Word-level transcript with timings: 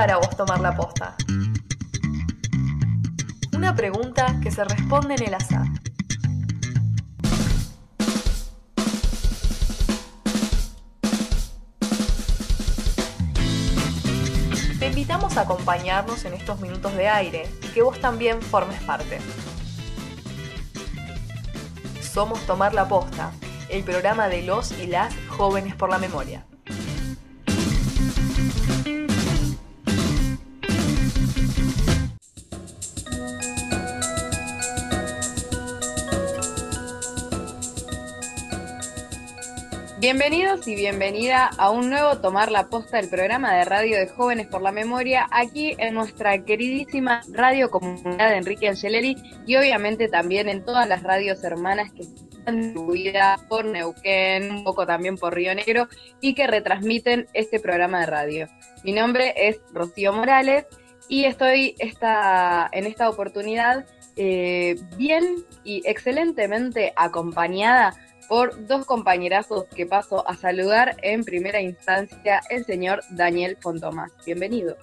para 0.00 0.16
vos 0.16 0.34
tomar 0.34 0.62
la 0.62 0.74
posta? 0.74 1.14
Una 3.52 3.74
pregunta 3.74 4.40
que 4.42 4.50
se 4.50 4.64
responde 4.64 5.14
en 5.16 5.24
el 5.24 5.34
azar. 5.34 5.66
Te 14.78 14.86
invitamos 14.86 15.36
a 15.36 15.42
acompañarnos 15.42 16.24
en 16.24 16.32
estos 16.32 16.58
minutos 16.60 16.94
de 16.94 17.06
aire 17.06 17.50
y 17.62 17.66
que 17.66 17.82
vos 17.82 18.00
también 18.00 18.40
formes 18.40 18.80
parte. 18.84 19.18
Somos 22.00 22.40
Tomar 22.46 22.72
la 22.72 22.88
Posta, 22.88 23.32
el 23.68 23.84
programa 23.84 24.28
de 24.28 24.40
los 24.40 24.72
y 24.72 24.86
las 24.86 25.14
jóvenes 25.28 25.74
por 25.74 25.90
la 25.90 25.98
memoria. 25.98 26.46
Bienvenidos 40.12 40.66
y 40.66 40.74
bienvenida 40.74 41.50
a 41.56 41.70
un 41.70 41.88
nuevo 41.88 42.18
Tomar 42.18 42.50
la 42.50 42.68
Posta, 42.68 42.98
el 42.98 43.08
programa 43.08 43.54
de 43.54 43.64
radio 43.64 43.96
de 43.96 44.08
Jóvenes 44.08 44.48
por 44.48 44.60
la 44.60 44.72
Memoria, 44.72 45.28
aquí 45.30 45.76
en 45.78 45.94
nuestra 45.94 46.44
queridísima 46.44 47.20
radio 47.32 47.70
comunidad 47.70 48.30
de 48.30 48.38
Enrique 48.38 48.66
Angeleri 48.66 49.16
y 49.46 49.54
obviamente 49.54 50.08
también 50.08 50.48
en 50.48 50.64
todas 50.64 50.88
las 50.88 51.04
radios 51.04 51.44
hermanas 51.44 51.92
que 51.92 52.02
están 52.02 52.60
distribuidas 52.60 53.40
por 53.44 53.64
Neuquén, 53.64 54.50
un 54.50 54.64
poco 54.64 54.84
también 54.84 55.16
por 55.16 55.32
Río 55.32 55.54
Negro 55.54 55.86
y 56.20 56.34
que 56.34 56.48
retransmiten 56.48 57.28
este 57.32 57.60
programa 57.60 58.00
de 58.00 58.06
radio. 58.06 58.48
Mi 58.82 58.90
nombre 58.90 59.32
es 59.36 59.60
Rocío 59.72 60.12
Morales 60.12 60.66
y 61.06 61.24
estoy 61.26 61.76
esta, 61.78 62.68
en 62.72 62.86
esta 62.86 63.08
oportunidad 63.08 63.86
eh, 64.16 64.74
bien 64.96 65.44
y 65.62 65.82
excelentemente 65.88 66.92
acompañada 66.96 67.94
por 68.30 68.64
dos 68.68 68.86
compañerazos 68.86 69.64
que 69.74 69.86
paso 69.86 70.26
a 70.28 70.36
saludar 70.36 70.96
en 71.02 71.24
primera 71.24 71.60
instancia, 71.60 72.40
el 72.48 72.64
señor 72.64 73.00
Daniel 73.10 73.58
Fontomás. 73.60 74.12
Bienvenido. 74.24 74.76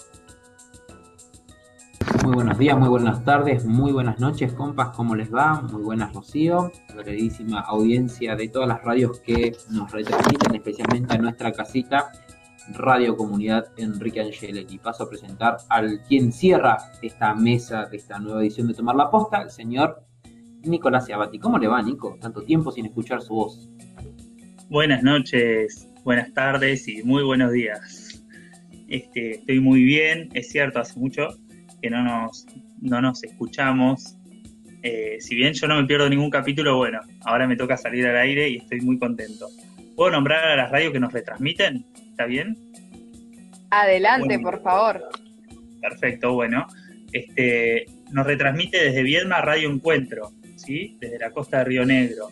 Muy 2.26 2.34
buenos 2.36 2.58
días, 2.58 2.78
muy 2.78 2.90
buenas 2.90 3.24
tardes, 3.24 3.64
muy 3.64 3.94
buenas 3.94 4.20
noches, 4.20 4.52
compas, 4.52 4.90
¿cómo 4.90 5.16
les 5.16 5.34
va? 5.34 5.62
Muy 5.62 5.82
buenas, 5.82 6.14
Rocío, 6.14 6.74
queridísima 6.94 7.62
audiencia 7.62 8.36
de 8.36 8.50
todas 8.50 8.68
las 8.68 8.84
radios 8.84 9.22
que 9.22 9.56
nos 9.70 9.94
retransmiten, 9.94 10.56
especialmente 10.56 11.14
a 11.14 11.18
nuestra 11.18 11.54
casita, 11.54 12.12
Radio 12.74 13.16
Comunidad 13.16 13.68
Enrique 13.78 14.20
Angeletti. 14.20 14.78
Paso 14.78 15.04
a 15.04 15.10
presentar 15.10 15.56
al 15.70 16.02
quien 16.02 16.34
cierra 16.34 16.78
esta 17.02 17.34
mesa 17.34 17.86
de 17.86 17.96
esta 17.96 18.20
nueva 18.20 18.42
edición 18.42 18.68
de 18.68 18.74
Tomar 18.74 18.98
la 18.98 19.10
Posta, 19.10 19.42
el 19.42 19.52
señor 19.52 20.04
Nicolás 20.64 21.10
Abati. 21.10 21.40
¿Cómo 21.40 21.58
le 21.58 21.68
va, 21.68 21.82
Nico? 21.82 22.18
Tanto 22.20 22.44
tiempo 22.44 22.72
sin 22.72 22.86
escuchar 22.86 23.22
su 23.22 23.34
voz. 23.34 23.70
Buenas 24.70 25.02
noches, 25.04 25.88
buenas 26.04 26.34
tardes 26.34 26.88
y 26.88 27.04
muy 27.04 27.24
buenos 27.24 27.52
días. 27.52 28.22
Este, 28.88 29.32
estoy 29.32 29.60
muy 29.60 29.84
bien, 29.84 30.30
es 30.34 30.50
cierto, 30.50 30.80
hace 30.80 31.00
mucho 31.00 31.28
que 31.82 31.90
no 31.90 32.04
nos, 32.04 32.46
no 32.82 33.02
nos 33.02 33.24
escuchamos. 33.24 34.18
Eh, 34.84 35.18
si 35.20 35.36
bien 35.36 35.54
yo 35.54 35.68
no 35.68 35.82
me 35.82 35.88
pierdo 35.88 36.10
ningún 36.10 36.30
capítulo, 36.30 36.78
bueno, 36.78 37.00
ahora 37.26 37.48
me 37.48 37.56
toca 37.56 37.78
salir 37.78 38.06
al 38.08 38.18
aire 38.18 38.50
y 38.50 38.58
estoy 38.58 38.82
muy 38.82 39.00
contento. 39.00 39.48
¿Puedo 39.96 40.12
nombrar 40.12 40.46
a 40.46 40.56
las 40.56 40.72
radios 40.72 40.94
que 40.94 41.00
nos 41.00 41.12
retransmiten? 41.12 41.86
¿Está 42.12 42.26
bien? 42.26 42.58
Adelante, 43.70 44.40
por 44.40 44.62
favor. 44.62 45.04
Perfecto, 45.82 46.34
bueno. 46.34 46.68
Este, 47.14 47.86
nos 48.12 48.26
retransmite 48.26 48.84
desde 48.84 49.04
Viedma 49.04 49.42
Radio 49.42 49.70
Encuentro, 49.70 50.32
desde 50.66 51.20
la 51.20 51.32
costa 51.32 51.60
de 51.60 51.64
Río 51.66 51.86
Negro. 51.86 52.30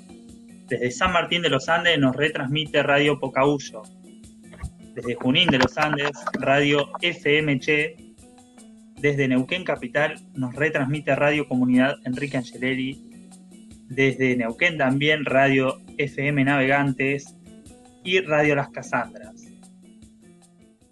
Desde 0.67 0.89
San 0.91 1.13
Martín 1.13 1.43
de 1.43 1.49
los 1.49 1.69
Andes 1.69 1.99
nos 1.99 2.15
retransmite 2.15 2.81
Radio 2.81 3.19
Pocahuyo. 3.19 3.83
Desde 4.95 5.15
Junín 5.15 5.49
de 5.49 5.59
los 5.59 5.77
Andes, 5.77 6.11
Radio 6.39 6.89
FMC. 7.01 7.95
Desde 8.99 9.27
Neuquén 9.27 9.63
Capital 9.63 10.15
nos 10.33 10.55
retransmite 10.55 11.15
Radio 11.15 11.47
Comunidad 11.47 11.97
Enrique 12.03 12.37
Angeleri. 12.37 13.03
Desde 13.89 14.35
Neuquén 14.35 14.77
también 14.77 15.25
Radio 15.25 15.79
FM 15.97 16.45
Navegantes 16.45 17.35
y 18.03 18.21
Radio 18.21 18.55
Las 18.55 18.69
Casandras. 18.69 19.43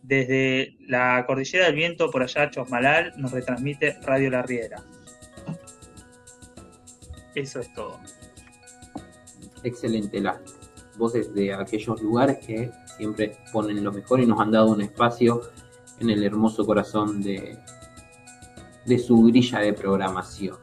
Desde 0.04 0.78
la 0.82 1.24
Cordillera 1.26 1.66
del 1.66 1.76
Viento, 1.76 2.12
por 2.12 2.22
allá, 2.22 2.52
Chosmalal, 2.52 3.14
nos 3.18 3.32
retransmite 3.32 3.98
Radio 4.04 4.30
La 4.30 4.44
Riera. 4.44 4.84
Eso 7.36 7.60
es 7.60 7.74
todo. 7.74 8.00
Excelente, 9.64 10.20
las 10.22 10.40
voces 10.98 11.34
de 11.34 11.54
aquellos 11.54 12.02
lugares 12.02 12.46
que 12.46 12.72
siempre 12.98 13.38
ponen 13.52 13.84
lo 13.84 13.92
mejor 13.92 14.20
y 14.20 14.26
nos 14.26 14.40
han 14.40 14.52
dado 14.52 14.72
un 14.72 14.82
espacio 14.82 15.42
en 16.00 16.10
el 16.10 16.24
hermoso 16.24 16.66
corazón 16.66 17.22
de, 17.22 17.58
de 18.86 19.00
su 19.00 19.24
grilla 19.24 19.60
de 19.60 19.74
programación. 19.74 20.58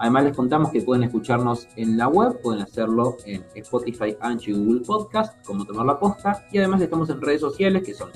Además 0.00 0.24
les 0.24 0.36
contamos 0.36 0.70
que 0.72 0.80
pueden 0.80 1.04
escucharnos 1.04 1.68
en 1.76 1.98
la 1.98 2.08
web, 2.08 2.40
pueden 2.40 2.62
hacerlo 2.62 3.18
en 3.26 3.44
Spotify, 3.54 4.16
Ancho 4.20 4.50
y 4.50 4.54
Google 4.54 4.80
Podcast, 4.80 5.44
como 5.44 5.66
tomar 5.66 5.84
la 5.84 6.00
posta, 6.00 6.46
y 6.50 6.58
además 6.58 6.80
estamos 6.80 7.10
en 7.10 7.20
redes 7.20 7.42
sociales 7.42 7.82
que 7.84 7.92
son 7.92 8.10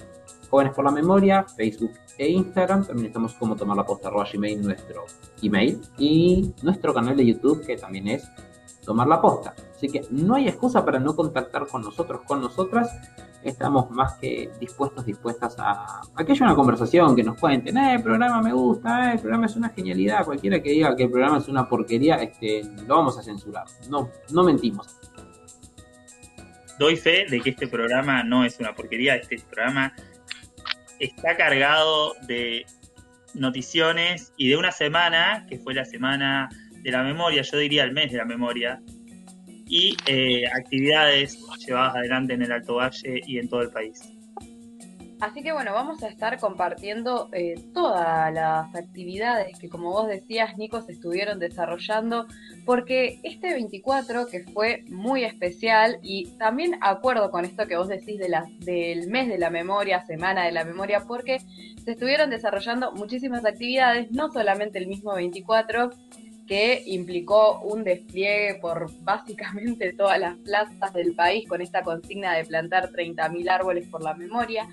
Jóvenes 0.48 0.72
por 0.72 0.84
la 0.84 0.90
Memoria, 0.90 1.44
Facebook 1.44 1.92
e 2.16 2.28
Instagram. 2.28 2.86
También 2.86 3.08
estamos 3.08 3.34
como 3.34 3.54
tomar 3.54 3.76
la 3.76 3.84
posta 3.84 4.10
gmail, 4.10 4.62
nuestro 4.62 5.04
email. 5.42 5.80
Y 5.98 6.54
nuestro 6.62 6.94
canal 6.94 7.16
de 7.16 7.26
YouTube, 7.26 7.66
que 7.66 7.76
también 7.76 8.08
es 8.08 8.30
tomar 8.84 9.06
la 9.06 9.20
posta. 9.20 9.54
Así 9.84 9.92
que 9.92 10.06
no 10.10 10.36
hay 10.36 10.48
excusa 10.48 10.82
para 10.82 10.98
no 10.98 11.14
contactar 11.14 11.66
con 11.66 11.82
nosotros, 11.82 12.22
con 12.26 12.40
nosotras. 12.40 12.90
Estamos 13.42 13.90
más 13.90 14.14
que 14.14 14.50
dispuestos, 14.58 15.04
dispuestas 15.04 15.56
a, 15.58 16.00
a 16.14 16.24
que 16.24 16.32
haya 16.32 16.46
una 16.46 16.54
conversación, 16.54 17.14
que 17.14 17.22
nos 17.22 17.38
cuenten, 17.38 17.76
eh, 17.76 17.96
el 17.96 18.02
programa 18.02 18.40
me 18.40 18.54
gusta, 18.54 19.10
eh, 19.10 19.12
el 19.16 19.18
programa 19.18 19.44
es 19.44 19.56
una 19.56 19.68
genialidad. 19.68 20.24
Cualquiera 20.24 20.62
que 20.62 20.70
diga 20.70 20.96
que 20.96 21.02
el 21.02 21.10
programa 21.10 21.36
es 21.36 21.48
una 21.48 21.68
porquería, 21.68 22.14
este, 22.16 22.62
lo 22.86 22.96
vamos 22.96 23.18
a 23.18 23.22
censurar. 23.22 23.66
No, 23.90 24.08
no 24.30 24.42
mentimos. 24.42 24.98
Doy 26.78 26.96
fe 26.96 27.26
de 27.28 27.42
que 27.42 27.50
este 27.50 27.68
programa 27.68 28.22
no 28.22 28.42
es 28.46 28.58
una 28.60 28.74
porquería, 28.74 29.16
este 29.16 29.36
programa 29.38 29.92
está 30.98 31.36
cargado 31.36 32.14
de 32.26 32.64
noticiones 33.34 34.32
y 34.38 34.48
de 34.48 34.56
una 34.56 34.72
semana, 34.72 35.44
que 35.46 35.58
fue 35.58 35.74
la 35.74 35.84
semana 35.84 36.48
de 36.72 36.90
la 36.90 37.02
memoria, 37.02 37.42
yo 37.42 37.58
diría 37.58 37.84
el 37.84 37.92
mes 37.92 38.12
de 38.12 38.16
la 38.16 38.24
memoria, 38.24 38.80
y 39.66 39.96
eh, 40.06 40.44
actividades 40.46 41.38
llevadas 41.66 41.96
adelante 41.96 42.34
en 42.34 42.42
el 42.42 42.52
Alto 42.52 42.76
Valle 42.76 43.20
y 43.26 43.38
en 43.38 43.48
todo 43.48 43.62
el 43.62 43.70
país. 43.70 44.14
Así 45.24 45.42
que 45.42 45.52
bueno, 45.52 45.72
vamos 45.72 46.02
a 46.02 46.08
estar 46.08 46.38
compartiendo 46.38 47.30
eh, 47.32 47.54
todas 47.72 48.30
las 48.34 48.74
actividades 48.74 49.58
que 49.58 49.70
como 49.70 49.90
vos 49.90 50.06
decías, 50.06 50.58
Nico, 50.58 50.82
se 50.82 50.92
estuvieron 50.92 51.38
desarrollando, 51.38 52.26
porque 52.66 53.20
este 53.22 53.54
24, 53.54 54.26
que 54.26 54.44
fue 54.44 54.84
muy 54.88 55.24
especial, 55.24 55.98
y 56.02 56.26
también 56.36 56.76
acuerdo 56.82 57.30
con 57.30 57.46
esto 57.46 57.66
que 57.66 57.78
vos 57.78 57.88
decís 57.88 58.18
de 58.18 58.28
la, 58.28 58.44
del 58.58 59.08
mes 59.08 59.28
de 59.28 59.38
la 59.38 59.48
memoria, 59.48 60.04
semana 60.04 60.44
de 60.44 60.52
la 60.52 60.64
memoria, 60.64 61.04
porque 61.08 61.38
se 61.82 61.92
estuvieron 61.92 62.28
desarrollando 62.28 62.92
muchísimas 62.92 63.46
actividades, 63.46 64.10
no 64.10 64.30
solamente 64.30 64.78
el 64.78 64.88
mismo 64.88 65.14
24, 65.14 65.90
que 66.46 66.82
implicó 66.86 67.60
un 67.60 67.84
despliegue 67.84 68.58
por 68.60 68.90
básicamente 69.02 69.92
todas 69.96 70.18
las 70.18 70.36
plazas 70.38 70.92
del 70.92 71.14
país 71.14 71.48
con 71.48 71.60
esta 71.60 71.82
consigna 71.82 72.34
de 72.34 72.44
plantar 72.44 72.90
30.000 72.90 73.48
árboles 73.50 73.88
por 73.88 74.02
la 74.02 74.14
memoria, 74.14 74.68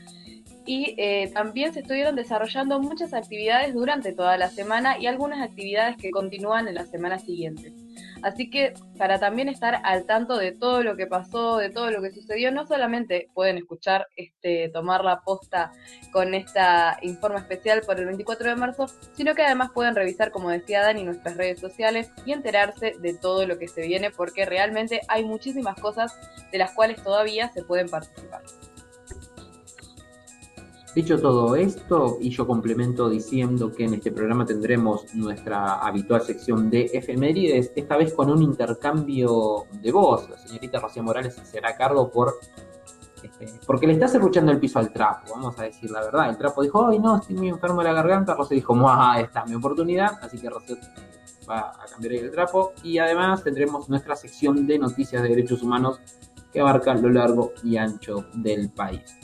y 0.65 0.93
eh, 0.97 1.31
también 1.34 1.73
se 1.73 1.79
estuvieron 1.79 2.16
desarrollando 2.16 2.79
muchas 2.79 3.13
actividades 3.13 3.73
durante 3.73 4.13
toda 4.13 4.37
la 4.37 4.49
semana 4.49 4.97
y 4.99 5.07
algunas 5.07 5.41
actividades 5.41 5.97
que 5.97 6.11
continúan 6.11 6.67
en 6.67 6.75
la 6.75 6.85
semana 6.85 7.17
siguiente. 7.17 7.73
Así 8.23 8.50
que 8.50 8.73
para 8.97 9.20
también 9.20 9.50
estar 9.50 9.82
al 9.84 10.06
tanto 10.06 10.38
de 10.38 10.52
todo 10.52 10.84
lo 10.84 10.96
que 10.96 11.08
pasó, 11.08 11.58
de 11.58 11.70
todo 11.70 11.90
lo 11.91 12.02
que 12.02 12.12
sucedió, 12.12 12.52
no 12.52 12.68
solamente 12.68 13.29
pueden 13.34 13.58
escuchar, 13.58 14.08
este, 14.16 14.70
tomar 14.70 15.03
la 15.03 15.22
posta 15.22 15.72
con 16.12 16.34
esta 16.34 16.97
informe 17.02 17.40
especial 17.40 17.82
por 17.85 18.00
el 18.00 18.06
24 18.06 18.50
de 18.50 18.56
marzo, 18.56 18.85
sino 19.14 19.34
que 19.34 19.44
además 19.44 19.72
pueden 19.73 19.96
revisar, 19.96 20.32
como 20.32 20.50
decía 20.50 20.82
Dani, 20.82 21.03
nuestras 21.03 21.38
redes 21.38 21.59
sociales 21.59 22.12
y 22.26 22.32
enterarse 22.32 22.96
de 23.00 23.14
todo 23.14 23.46
lo 23.46 23.58
que 23.58 23.68
se 23.68 23.88
viene, 23.88 24.12
porque 24.12 24.46
realmente 24.46 25.02
hay 25.08 25.23
muchísimas 25.23 25.79
cosas 25.79 26.16
de 26.52 26.58
las 26.58 26.72
cuales 26.72 27.03
todavía 27.03 27.50
se 27.50 27.64
pueden 27.64 27.90
participar. 27.90 28.41
Dicho 30.93 31.20
todo 31.20 31.55
esto, 31.55 32.17
y 32.20 32.29
yo 32.32 32.46
complemento 32.46 33.09
diciendo 33.09 33.72
que 33.72 33.85
en 33.85 33.93
este 33.93 34.11
programa 34.11 34.46
tendremos 34.46 35.16
nuestra 35.16 35.76
habitual 35.76 36.22
sección 36.22 36.70
de 36.70 36.90
efemérides, 36.93 37.72
esta 37.76 37.96
vez 37.96 38.14
con 38.14 38.29
un 38.29 38.41
intercambio 38.43 39.66
de 39.82 39.91
voz. 39.91 40.29
La 40.29 40.38
señorita 40.38 40.79
Rocío 40.79 41.02
Morales 41.03 41.35
se 41.35 41.58
hará 41.59 41.78
cargo 41.78 42.11
por 42.11 42.34
Eh, 43.40 43.46
porque 43.67 43.85
le 43.85 43.93
está 43.93 44.08
cerruchando 44.08 44.52
el 44.52 44.59
piso 44.59 44.79
al 44.79 44.91
trapo, 44.91 45.34
vamos 45.35 45.58
a 45.59 45.64
decir 45.64 45.91
la 45.91 46.02
verdad. 46.02 46.29
El 46.29 46.38
trapo 46.38 46.64
dijo, 46.64 46.88
ay 46.88 46.99
no, 46.99 47.17
estoy 47.17 47.35
muy 47.35 47.49
enfermo 47.49 47.82
de 47.82 47.87
la 47.90 47.94
garganta. 47.94 48.34
Rocío 48.34 48.55
dijo, 48.55 48.76
ah, 48.87 49.20
esta 49.22 49.41
es 49.41 49.49
mi 49.49 49.55
oportunidad. 49.55 50.17
Así 50.22 50.40
que 50.40 50.49
Rocío 50.49 50.76
va 51.47 51.70
a 51.70 51.85
cambiar 51.91 52.14
el 52.14 52.32
trapo. 52.32 52.73
Y 52.84 52.97
además 52.97 53.44
tendremos 53.44 53.90
nuestra 53.90 54.16
sección 54.16 54.66
de 54.66 54.79
noticias 54.79 55.22
de 55.22 55.29
derechos 55.29 55.61
humanos 55.61 55.99
que 56.52 56.59
abarca 56.59 56.94
lo 56.96 57.09
largo 57.09 57.53
y 57.64 57.78
ancho 57.78 58.26
del 58.34 58.72
país. 58.72 59.21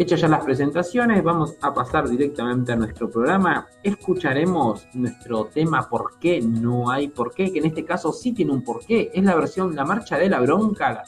Hechas 0.00 0.22
ya 0.22 0.28
las 0.28 0.42
presentaciones, 0.42 1.22
vamos 1.22 1.58
a 1.60 1.74
pasar 1.74 2.08
directamente 2.08 2.72
a 2.72 2.76
nuestro 2.76 3.10
programa. 3.10 3.66
Escucharemos 3.82 4.88
nuestro 4.94 5.44
tema 5.52 5.90
¿Por 5.90 6.18
qué 6.18 6.40
no 6.40 6.90
hay 6.90 7.08
por 7.08 7.34
qué? 7.34 7.52
Que 7.52 7.58
en 7.58 7.66
este 7.66 7.84
caso 7.84 8.10
sí 8.10 8.32
tiene 8.32 8.50
un 8.52 8.64
porqué. 8.64 9.10
Es 9.12 9.22
la 9.22 9.34
versión 9.34 9.76
La 9.76 9.84
Marcha 9.84 10.16
de 10.16 10.30
la 10.30 10.40
Bronca, 10.40 10.90
la, 10.90 11.04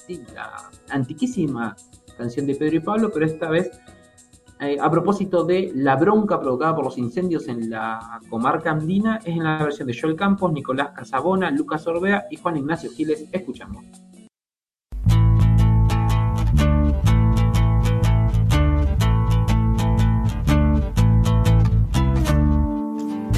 antiquísima 0.91 1.75
canción 2.19 2.45
de 2.47 2.55
Pedro 2.55 2.77
y 2.77 2.81
Pablo, 2.81 3.11
pero 3.11 3.25
esta 3.25 3.49
vez 3.49 3.71
eh, 4.61 4.77
a 4.79 4.91
propósito 4.91 5.43
de 5.43 5.73
la 5.75 5.97
bronca 5.97 6.39
provocada 6.39 6.75
por 6.75 6.85
los 6.85 6.99
incendios 6.99 7.49
en 7.49 7.71
la 7.71 8.21
comarca 8.29 8.73
andina, 8.73 9.21
es 9.25 9.29
en 9.29 9.45
la 9.45 9.65
versión 9.65 9.89
de 9.89 9.99
Joel 9.99 10.17
Campos, 10.17 10.53
Nicolás 10.53 10.91
Casabona, 10.95 11.51
Lucas 11.51 11.87
Orbea 11.87 12.27
y 12.31 12.37
Juan 12.37 12.59
Ignacio 12.59 12.91
Giles. 12.91 13.25
Escuchamos. 13.33 14.12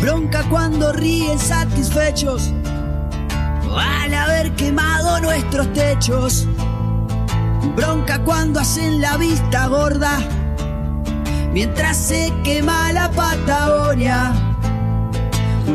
Bronca 0.04 0.44
cuando 0.50 0.92
ríen 0.92 1.38
satisfechos 1.38 2.52
al 3.74 4.12
haber 4.12 4.52
quemado 4.54 5.18
nuestros 5.20 5.72
techos. 5.72 6.46
Bronca 7.74 8.18
cuando 8.22 8.60
hacen 8.60 9.00
la 9.00 9.16
vista 9.16 9.66
gorda 9.68 10.18
mientras 11.54 11.96
se 11.96 12.30
quema 12.44 12.92
la 12.92 13.10
Patagonia. 13.12 14.34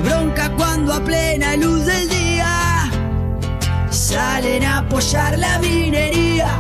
Bronca 0.04 0.52
cuando 0.56 0.94
a 0.94 1.00
plena 1.00 1.56
luz 1.56 1.88
del 1.88 2.08
día 2.08 2.92
salen 3.90 4.64
a 4.64 4.78
apoyar 4.78 5.40
la 5.40 5.58
minería. 5.58 6.52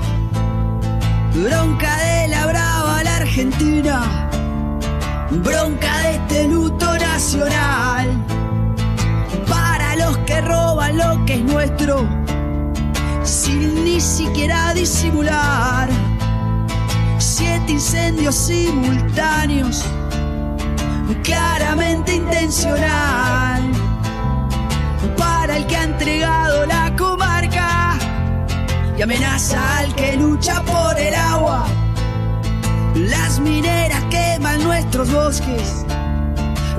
Bronca 1.35 1.97
de 1.97 2.29
la 2.29 2.47
brava 2.47 3.03
la 3.03 3.17
Argentina 3.17 4.28
bronca 5.31 5.99
de 5.99 6.15
este 6.15 6.47
luto 6.47 6.97
nacional. 6.97 8.07
Para 9.47 9.95
los 9.95 10.17
que 10.19 10.41
roban 10.41 10.97
lo 10.97 11.25
que 11.25 11.35
es 11.35 11.43
nuestro, 11.43 12.07
sin 13.23 13.83
ni 13.83 14.01
siquiera 14.01 14.73
disimular. 14.73 15.89
Siete 17.17 17.73
incendios 17.73 18.35
simultáneos, 18.35 19.85
claramente 21.23 22.15
intencional. 22.15 23.71
Para 25.17 25.57
el 25.57 25.65
que 25.67 25.75
ha 25.77 25.83
entregado 25.83 26.65
la 26.65 26.95
comarca 26.95 27.97
y 28.97 29.01
amenaza 29.01 29.77
al 29.77 29.95
que 29.95 30.17
lucha 30.17 30.61
por 30.63 30.99
el 30.99 31.15
agua 31.15 31.65
las 33.07 33.39
mineras 33.39 34.03
queman 34.09 34.63
nuestros 34.63 35.11
bosques, 35.11 35.85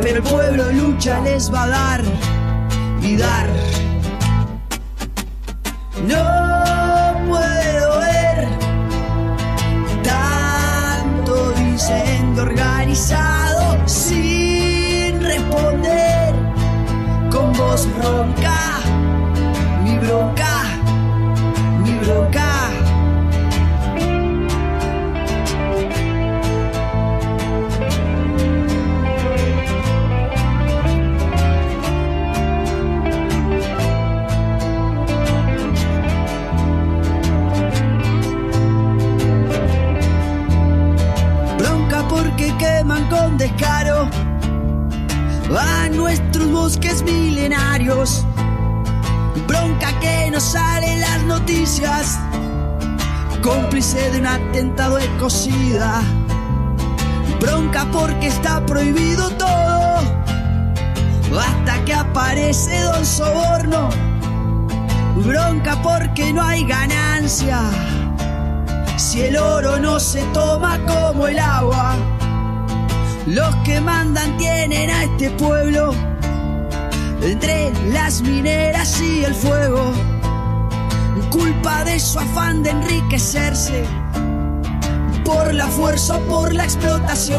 pero 0.00 0.16
el 0.18 0.22
pueblo 0.22 0.70
lucha 0.72 1.20
les 1.20 1.52
va 1.52 1.64
a 1.64 1.68
dar 1.68 2.02
y 3.02 3.16
dar. 3.16 3.48
No 6.06 7.16
puedo 7.28 8.00
ver 8.00 8.48
tanto 10.02 11.54
incendio 11.58 12.42
organizado 12.42 13.76
sin 13.86 15.22
responder 15.22 16.34
con 17.30 17.52
voz 17.52 17.88
ronca, 18.02 18.79
de 53.80 54.18
un 54.20 54.26
atentado 54.26 54.98
ecocida. 54.98 56.02
Bronca 57.40 57.86
porque 57.90 58.26
está 58.26 58.64
prohibido 58.66 59.30
todo, 59.30 59.96
hasta 61.40 61.82
que 61.86 61.94
aparece 61.94 62.78
Don 62.82 63.06
Soborno. 63.06 63.88
Bronca 65.24 65.80
porque 65.82 66.30
no 66.30 66.42
hay 66.42 66.66
ganancia 66.66 67.62
si 68.98 69.22
el 69.22 69.38
oro 69.38 69.78
no 69.78 69.98
se 69.98 70.20
toma 70.34 70.78
como 70.86 71.26
el 71.26 71.38
agua. 71.38 71.96
Los 73.26 73.56
que 73.64 73.80
mandan 73.80 74.36
tienen 74.36 74.90
a 74.90 75.04
este 75.04 75.30
pueblo 75.30 75.94
entre 77.22 77.72
las 77.94 78.20
mineras 78.20 79.00
y 79.00 79.24
el 79.24 79.34
fuego. 79.34 80.09
Culpa 81.40 81.84
de 81.84 81.98
su 81.98 82.18
afán 82.18 82.62
de 82.62 82.68
enriquecerse 82.68 83.82
por 85.24 85.54
la 85.54 85.68
fuerza 85.68 86.18
o 86.18 86.20
por 86.28 86.52
la 86.52 86.64
explotación. 86.64 87.38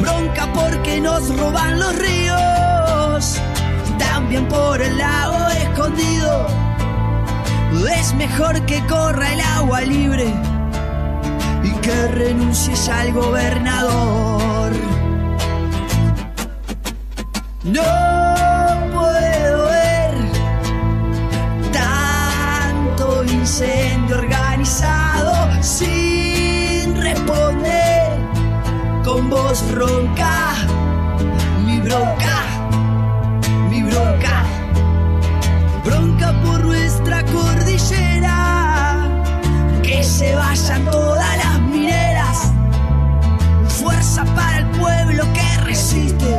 Bronca 0.00 0.48
porque 0.54 1.00
nos 1.00 1.36
roban 1.36 1.80
los 1.80 1.96
ríos, 1.96 3.40
también 3.98 4.46
por 4.46 4.80
el 4.80 4.96
lago 4.98 5.48
escondido. 5.48 6.46
Es 7.98 8.14
mejor 8.14 8.64
que 8.66 8.80
corra 8.86 9.32
el 9.32 9.40
agua 9.40 9.80
libre 9.80 10.32
y 11.64 11.70
que 11.80 12.06
renuncies 12.06 12.88
al 12.88 13.12
gobernador. 13.12 14.70
No 17.64 18.51
incendio 23.52 24.16
organizado 24.16 25.62
sin 25.62 26.96
responder. 26.96 28.18
Con 29.04 29.28
voz 29.28 29.62
ronca, 29.72 30.54
mi 31.62 31.78
bronca, 31.80 32.44
mi 33.68 33.82
bronca, 33.82 34.44
bronca 35.84 36.32
por 36.42 36.64
nuestra 36.64 37.22
cordillera, 37.26 39.06
que 39.82 40.02
se 40.02 40.34
vayan 40.34 40.86
todas 40.86 41.36
las 41.36 41.60
mineras, 41.60 42.52
fuerza 43.68 44.24
para 44.34 44.60
el 44.60 44.66
pueblo 44.80 45.24
que 45.34 45.64
resiste, 45.64 46.38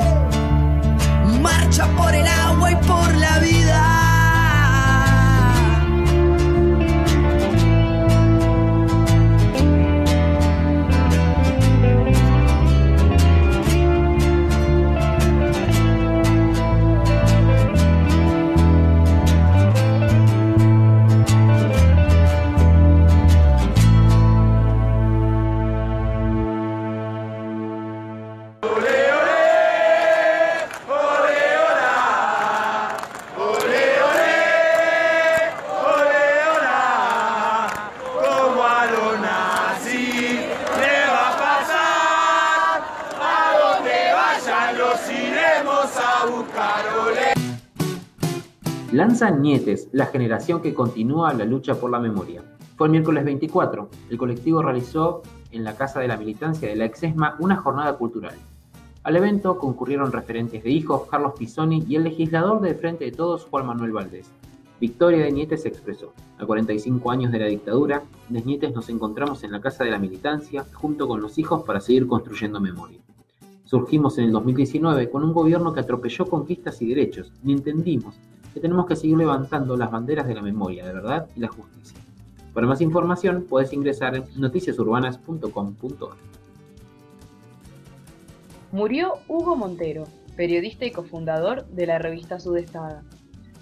marcha 1.41 1.86
por 1.96 2.12
el 2.15 2.25
Lanzan 49.13 49.43
Nietes, 49.43 49.89
la 49.91 50.08
generación 50.08 50.60
que 50.60 50.74
continúa 50.74 51.36
la 51.36 51.46
lucha 51.46 51.75
por 51.75 51.91
la 51.91 52.00
memoria. 52.00 52.41
Fue 52.75 52.88
el 52.88 52.91
miércoles 52.93 53.24
24. 53.24 53.88
El 54.10 54.17
colectivo 54.17 54.63
realizó 54.63 55.22
en 55.51 55.63
la 55.63 55.75
Casa 55.75 56.00
de 56.00 56.08
la 56.08 56.17
Militancia 56.17 56.67
de 56.67 56.75
la 56.75 56.86
Exesma 56.86 57.36
una 57.38 57.58
jornada 57.58 57.96
cultural. 57.96 58.34
Al 59.03 59.15
evento 59.15 59.60
concurrieron 59.60 60.12
referentes 60.12 60.63
de 60.63 60.72
hijos, 60.72 61.03
Carlos 61.12 61.34
Pisoni 61.38 61.86
y 61.88 61.96
el 61.96 62.05
legislador 62.05 62.60
de 62.60 62.74
Frente 62.74 63.05
de 63.05 63.12
Todos, 63.12 63.46
Juan 63.46 63.67
Manuel 63.67 63.91
Valdés. 63.91 64.32
Victoria 64.82 65.25
de 65.25 65.32
Nietes 65.32 65.67
expresó, 65.67 66.12
a 66.39 66.48
45 66.48 67.12
años 67.12 67.32
de 67.32 67.38
la 67.38 67.46
dictadura, 67.46 68.01
de 68.29 68.41
Nietes 68.41 68.74
nos 68.74 68.89
encontramos 68.89 69.43
en 69.43 69.51
la 69.51 69.62
Casa 69.62 69.84
de 69.84 69.91
la 69.91 70.00
Militancia 70.00 70.65
junto 70.74 71.08
con 71.08 71.22
los 71.22 71.38
hijos 71.38 71.62
para 71.62 71.82
seguir 71.82 72.08
construyendo 72.08 72.60
memoria. 72.60 72.98
Surgimos 73.63 74.17
en 74.17 74.25
el 74.25 74.32
2019 74.32 75.12
con 75.12 75.24
un 75.24 75.34
gobierno 75.34 75.72
que 75.72 75.82
atropelló 75.82 76.25
conquistas 76.25 76.82
y 76.82 76.88
derechos 76.88 77.32
y 77.46 77.51
entendimos 77.51 78.15
que 78.53 78.60
tenemos 78.60 78.86
que 78.86 78.95
seguir 78.95 79.17
levantando 79.17 79.75
las 79.75 79.91
banderas 79.91 80.27
de 80.27 80.36
la 80.36 80.41
memoria, 80.41 80.86
de 80.86 80.93
verdad 80.93 81.27
y 81.36 81.39
la 81.39 81.48
justicia. 81.48 82.00
Para 82.53 82.67
más 82.67 82.81
información 82.81 83.45
puedes 83.50 83.74
ingresar 83.74 84.15
en 84.15 84.25
noticiasurbanas.com.ar. 84.36 86.17
Murió 88.72 89.13
Hugo 89.27 89.55
Montero, 89.55 90.05
periodista 90.36 90.86
y 90.86 90.91
cofundador 90.91 91.65
de 91.67 91.88
la 91.88 92.00
revista 92.00 92.39
Sudestada. 92.39 93.03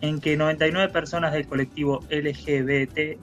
en 0.00 0.20
que 0.20 0.36
99 0.36 0.92
personas 0.92 1.32
del 1.32 1.46
colectivo 1.46 2.04
LGBT 2.10 3.18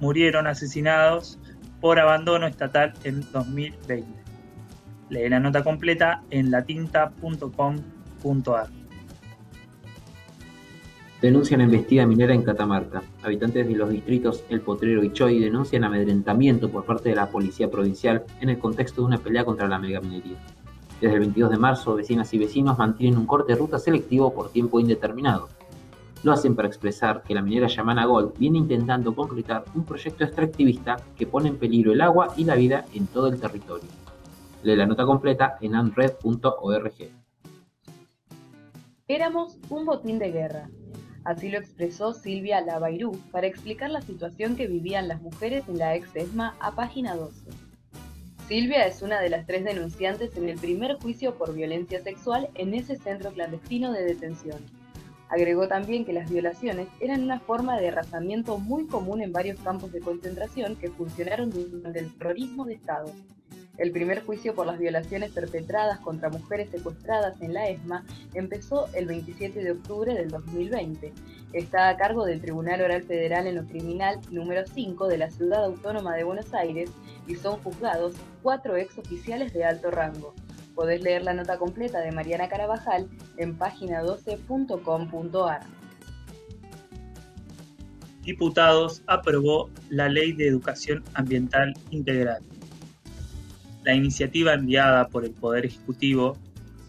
murieron 0.00 0.46
asesinados 0.46 1.38
por 1.84 2.00
abandono 2.00 2.46
estatal 2.46 2.94
en 3.04 3.20
2020. 3.30 4.06
Lee 5.10 5.28
la 5.28 5.38
nota 5.38 5.62
completa 5.62 6.22
en 6.30 6.50
latinta.com.ar. 6.50 8.68
Denuncian 11.20 11.60
embestida 11.60 12.06
minera 12.06 12.32
en 12.32 12.42
Catamarca. 12.42 13.02
Habitantes 13.22 13.68
de 13.68 13.74
los 13.74 13.90
distritos 13.90 14.44
El 14.48 14.62
Potrero 14.62 15.04
y 15.04 15.12
Choy 15.12 15.40
denuncian 15.40 15.84
amedrentamiento 15.84 16.70
por 16.70 16.86
parte 16.86 17.10
de 17.10 17.16
la 17.16 17.28
policía 17.28 17.70
provincial 17.70 18.24
en 18.40 18.48
el 18.48 18.58
contexto 18.58 19.02
de 19.02 19.08
una 19.08 19.18
pelea 19.18 19.44
contra 19.44 19.68
la 19.68 19.78
megaminería. 19.78 20.38
Desde 21.02 21.16
el 21.16 21.20
22 21.20 21.50
de 21.50 21.58
marzo, 21.58 21.96
vecinas 21.96 22.32
y 22.32 22.38
vecinos 22.38 22.78
mantienen 22.78 23.18
un 23.18 23.26
corte 23.26 23.52
de 23.52 23.58
ruta 23.58 23.78
selectivo 23.78 24.32
por 24.32 24.50
tiempo 24.50 24.80
indeterminado. 24.80 25.50
Lo 26.24 26.32
hacen 26.32 26.56
para 26.56 26.68
expresar 26.68 27.22
que 27.22 27.34
la 27.34 27.42
minera 27.42 27.66
Yamana 27.66 28.06
Gold 28.06 28.38
viene 28.38 28.56
intentando 28.56 29.14
concretar 29.14 29.62
un 29.74 29.84
proyecto 29.84 30.24
extractivista 30.24 30.96
que 31.18 31.26
pone 31.26 31.50
en 31.50 31.58
peligro 31.58 31.92
el 31.92 32.00
agua 32.00 32.32
y 32.34 32.44
la 32.44 32.54
vida 32.54 32.86
en 32.94 33.06
todo 33.06 33.26
el 33.26 33.38
territorio. 33.38 33.90
Lee 34.62 34.74
la 34.74 34.86
nota 34.86 35.04
completa 35.04 35.58
en 35.60 35.74
anred.org. 35.74 36.94
Éramos 39.06 39.58
un 39.68 39.84
botín 39.84 40.18
de 40.18 40.32
guerra. 40.32 40.70
Así 41.24 41.50
lo 41.50 41.58
expresó 41.58 42.14
Silvia 42.14 42.62
Lavairú 42.62 43.12
para 43.30 43.46
explicar 43.46 43.90
la 43.90 44.00
situación 44.00 44.56
que 44.56 44.66
vivían 44.66 45.08
las 45.08 45.20
mujeres 45.20 45.68
en 45.68 45.76
la 45.76 45.94
ex 45.94 46.16
ESMA 46.16 46.54
a 46.58 46.70
página 46.70 47.16
12. 47.16 47.50
Silvia 48.48 48.86
es 48.86 49.02
una 49.02 49.20
de 49.20 49.28
las 49.28 49.46
tres 49.46 49.62
denunciantes 49.64 50.34
en 50.38 50.48
el 50.48 50.58
primer 50.58 50.94
juicio 50.94 51.34
por 51.34 51.52
violencia 51.52 52.02
sexual 52.02 52.48
en 52.54 52.72
ese 52.72 52.96
centro 52.96 53.30
clandestino 53.30 53.92
de 53.92 54.04
detención. 54.04 54.83
Agregó 55.34 55.66
también 55.66 56.04
que 56.04 56.12
las 56.12 56.30
violaciones 56.30 56.86
eran 57.00 57.24
una 57.24 57.40
forma 57.40 57.80
de 57.80 57.88
arrasamiento 57.88 58.58
muy 58.58 58.86
común 58.86 59.20
en 59.20 59.32
varios 59.32 59.58
campos 59.60 59.90
de 59.90 60.00
concentración 60.00 60.76
que 60.76 60.90
funcionaron 60.90 61.50
durante 61.50 61.98
el 61.98 62.14
terrorismo 62.14 62.64
de 62.64 62.74
Estado 62.74 63.12
el 63.76 63.90
primer 63.90 64.24
juicio 64.24 64.54
por 64.54 64.66
las 64.66 64.78
violaciones 64.78 65.32
perpetradas 65.32 65.98
contra 65.98 66.28
mujeres 66.28 66.70
secuestradas 66.70 67.40
en 67.42 67.54
la 67.54 67.68
ESMA 67.68 68.04
empezó 68.34 68.86
el 68.94 69.06
27 69.06 69.64
de 69.64 69.72
octubre 69.72 70.14
del 70.14 70.30
2020. 70.30 71.12
Está 71.52 71.88
a 71.88 71.96
cargo 71.96 72.24
del 72.24 72.40
Tribunal 72.40 72.82
Oral 72.82 73.02
Federal 73.02 73.48
en 73.48 73.56
lo 73.56 73.64
Criminal 73.64 74.20
número 74.30 74.64
5 74.64 75.08
de 75.08 75.18
la 75.18 75.30
Ciudad 75.30 75.64
Autónoma 75.64 76.14
de 76.14 76.22
Buenos 76.22 76.54
Aires 76.54 76.90
y 77.26 77.34
son 77.34 77.58
juzgados 77.62 78.14
cuatro 78.42 78.76
ex 78.76 78.96
oficiales 78.98 79.52
de 79.52 79.64
alto 79.64 79.90
rango. 79.90 80.34
Podés 80.74 81.02
leer 81.02 81.22
la 81.22 81.34
nota 81.34 81.58
completa 81.58 82.00
de 82.00 82.12
Mariana 82.12 82.48
Carabajal 82.48 83.08
en 83.36 83.58
página12.com.ar. 83.58 85.60
Diputados 88.22 89.02
aprobó 89.06 89.68
la 89.90 90.08
Ley 90.08 90.32
de 90.32 90.48
Educación 90.48 91.04
Ambiental 91.14 91.74
Integral. 91.90 92.42
La 93.84 93.94
iniciativa 93.94 94.54
enviada 94.54 95.08
por 95.08 95.26
el 95.26 95.32
Poder 95.32 95.66
Ejecutivo 95.66 96.38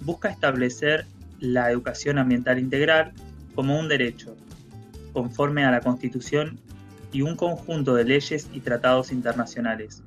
busca 0.02 0.30
establecer 0.30 1.06
la 1.40 1.70
educación 1.70 2.18
ambiental 2.18 2.58
integral 2.58 3.12
como 3.54 3.78
un 3.78 3.90
derecho, 3.90 4.38
conforme 5.12 5.66
a 5.66 5.72
la 5.72 5.82
Constitución 5.82 6.58
y 7.12 7.22
un 7.22 7.36
conjunto 7.36 7.96
de 7.96 8.06
leyes 8.06 8.50
y 8.54 8.62
tratados 8.62 9.12
internacionales. 9.12 10.05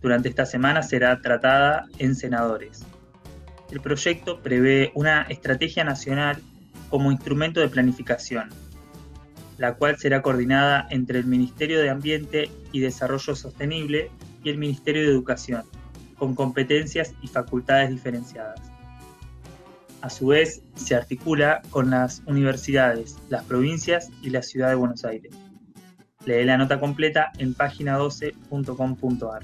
Durante 0.00 0.28
esta 0.28 0.46
semana 0.46 0.82
será 0.82 1.20
tratada 1.20 1.86
en 1.98 2.14
senadores. 2.14 2.84
El 3.70 3.80
proyecto 3.80 4.40
prevé 4.40 4.92
una 4.94 5.22
estrategia 5.22 5.84
nacional 5.84 6.40
como 6.88 7.12
instrumento 7.12 7.60
de 7.60 7.68
planificación, 7.68 8.48
la 9.58 9.74
cual 9.74 9.98
será 9.98 10.22
coordinada 10.22 10.86
entre 10.90 11.18
el 11.18 11.26
Ministerio 11.26 11.80
de 11.80 11.90
Ambiente 11.90 12.50
y 12.72 12.80
Desarrollo 12.80 13.34
Sostenible 13.34 14.10
y 14.42 14.50
el 14.50 14.58
Ministerio 14.58 15.02
de 15.02 15.08
Educación 15.08 15.64
con 16.16 16.34
competencias 16.34 17.14
y 17.22 17.28
facultades 17.28 17.90
diferenciadas. 17.90 18.60
A 20.00 20.10
su 20.10 20.28
vez, 20.28 20.62
se 20.74 20.94
articula 20.94 21.62
con 21.70 21.90
las 21.90 22.22
universidades, 22.26 23.16
las 23.28 23.44
provincias 23.44 24.10
y 24.22 24.30
la 24.30 24.42
ciudad 24.42 24.68
de 24.68 24.76
Buenos 24.76 25.04
Aires. 25.04 25.32
Lee 26.24 26.44
la 26.44 26.56
nota 26.56 26.78
completa 26.78 27.32
en 27.38 27.54
página12.com.ar. 27.54 29.42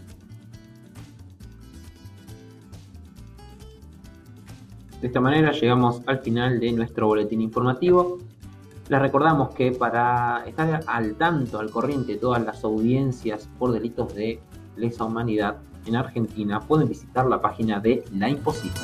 De 5.00 5.08
esta 5.08 5.20
manera 5.20 5.52
llegamos 5.52 6.02
al 6.06 6.20
final 6.20 6.60
de 6.60 6.72
nuestro 6.72 7.06
boletín 7.06 7.40
informativo. 7.40 8.18
Les 8.88 9.00
recordamos 9.00 9.54
que 9.54 9.72
para 9.72 10.44
estar 10.46 10.80
al 10.86 11.14
tanto, 11.16 11.58
al 11.58 11.70
corriente 11.70 12.12
de 12.12 12.18
todas 12.18 12.42
las 12.42 12.64
audiencias 12.64 13.48
por 13.58 13.72
delitos 13.72 14.14
de 14.14 14.40
lesa 14.76 15.04
humanidad, 15.04 15.56
en 15.86 15.96
Argentina, 15.96 16.60
pueden 16.60 16.88
visitar 16.88 17.26
la 17.26 17.40
página 17.40 17.80
de 17.80 18.04
La 18.12 18.28
Imposible. 18.28 18.80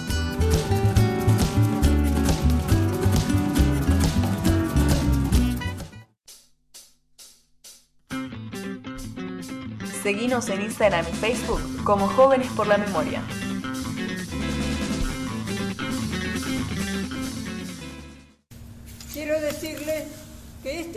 Seguimos 10.02 10.48
en 10.48 10.62
Instagram 10.62 11.04
y 11.10 11.14
Facebook 11.14 11.60
como 11.84 12.06
Jóvenes 12.06 12.48
por 12.56 12.66
la 12.66 12.78
Memoria. 12.78 13.22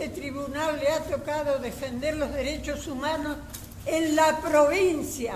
Este 0.04 0.20
tribunal 0.20 0.78
le 0.78 0.88
ha 0.88 1.00
tocado 1.00 1.58
defender 1.58 2.16
los 2.18 2.30
derechos 2.30 2.86
humanos 2.88 3.38
en 3.86 4.14
la 4.14 4.38
provincia 4.38 5.34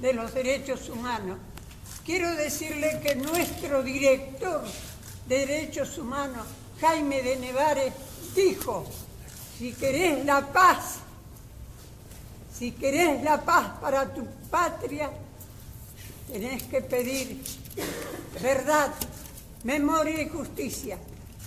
de 0.00 0.12
los 0.12 0.34
derechos 0.34 0.88
humanos. 0.88 1.38
Quiero 2.04 2.34
decirle 2.34 2.98
que 3.00 3.14
nuestro 3.14 3.80
director 3.84 4.64
de 5.28 5.46
derechos 5.46 5.98
humanos 5.98 6.44
Jaime 6.80 7.22
de 7.22 7.36
Nevares 7.36 7.92
dijo, 8.34 8.84
si 9.56 9.72
querés 9.72 10.24
la 10.24 10.44
paz, 10.52 10.96
si 12.52 12.72
querés 12.72 13.22
la 13.22 13.40
paz 13.40 13.78
para 13.80 14.12
tu 14.12 14.26
patria, 14.50 15.12
tenés 16.32 16.64
que 16.64 16.80
pedir 16.80 17.40
verdad, 18.42 18.92
memoria 19.62 20.22
y 20.22 20.28
justicia, 20.28 20.98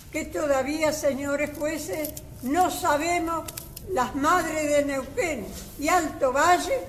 que 0.10 0.24
todavía, 0.24 0.94
señores 0.94 1.52
jueces, 1.58 2.14
no 2.44 2.72
sabemos 2.72 3.46
las 3.92 4.16
madres 4.16 4.70
de 4.70 4.86
Neuquén 4.86 5.48
y 5.80 5.88
Alto 5.88 6.32
Valle 6.32 6.80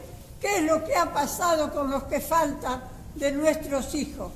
qué 0.40 0.58
es 0.58 0.62
lo 0.64 0.84
que 0.84 0.96
ha 0.96 1.12
pasado 1.12 1.72
con 1.72 1.90
los 1.90 2.04
que 2.04 2.20
faltan 2.20 2.82
de 3.14 3.32
nuestros 3.32 3.94
hijos. 3.94 4.32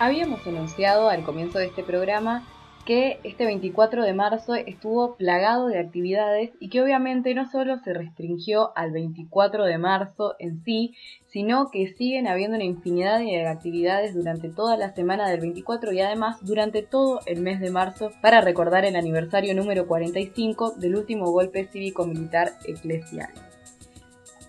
Habíamos 0.00 0.46
anunciado 0.46 1.10
al 1.10 1.24
comienzo 1.24 1.58
de 1.58 1.66
este 1.66 1.82
programa 1.82 2.48
que 2.86 3.20
este 3.22 3.44
24 3.44 4.02
de 4.02 4.14
marzo 4.14 4.54
estuvo 4.54 5.14
plagado 5.16 5.66
de 5.66 5.78
actividades 5.78 6.52
y 6.58 6.70
que 6.70 6.80
obviamente 6.80 7.34
no 7.34 7.50
solo 7.50 7.78
se 7.80 7.92
restringió 7.92 8.72
al 8.76 8.92
24 8.92 9.66
de 9.66 9.76
marzo 9.76 10.36
en 10.38 10.64
sí, 10.64 10.94
sino 11.26 11.70
que 11.70 11.92
siguen 11.92 12.28
habiendo 12.28 12.56
una 12.56 12.64
infinidad 12.64 13.18
de 13.18 13.46
actividades 13.46 14.14
durante 14.14 14.48
toda 14.48 14.78
la 14.78 14.94
semana 14.94 15.28
del 15.28 15.40
24 15.40 15.92
y 15.92 16.00
además 16.00 16.38
durante 16.40 16.80
todo 16.80 17.20
el 17.26 17.42
mes 17.42 17.60
de 17.60 17.70
marzo 17.70 18.10
para 18.22 18.40
recordar 18.40 18.86
el 18.86 18.96
aniversario 18.96 19.54
número 19.54 19.86
45 19.86 20.76
del 20.78 20.96
último 20.96 21.30
golpe 21.30 21.66
cívico-militar 21.66 22.52
eclesial. 22.64 23.28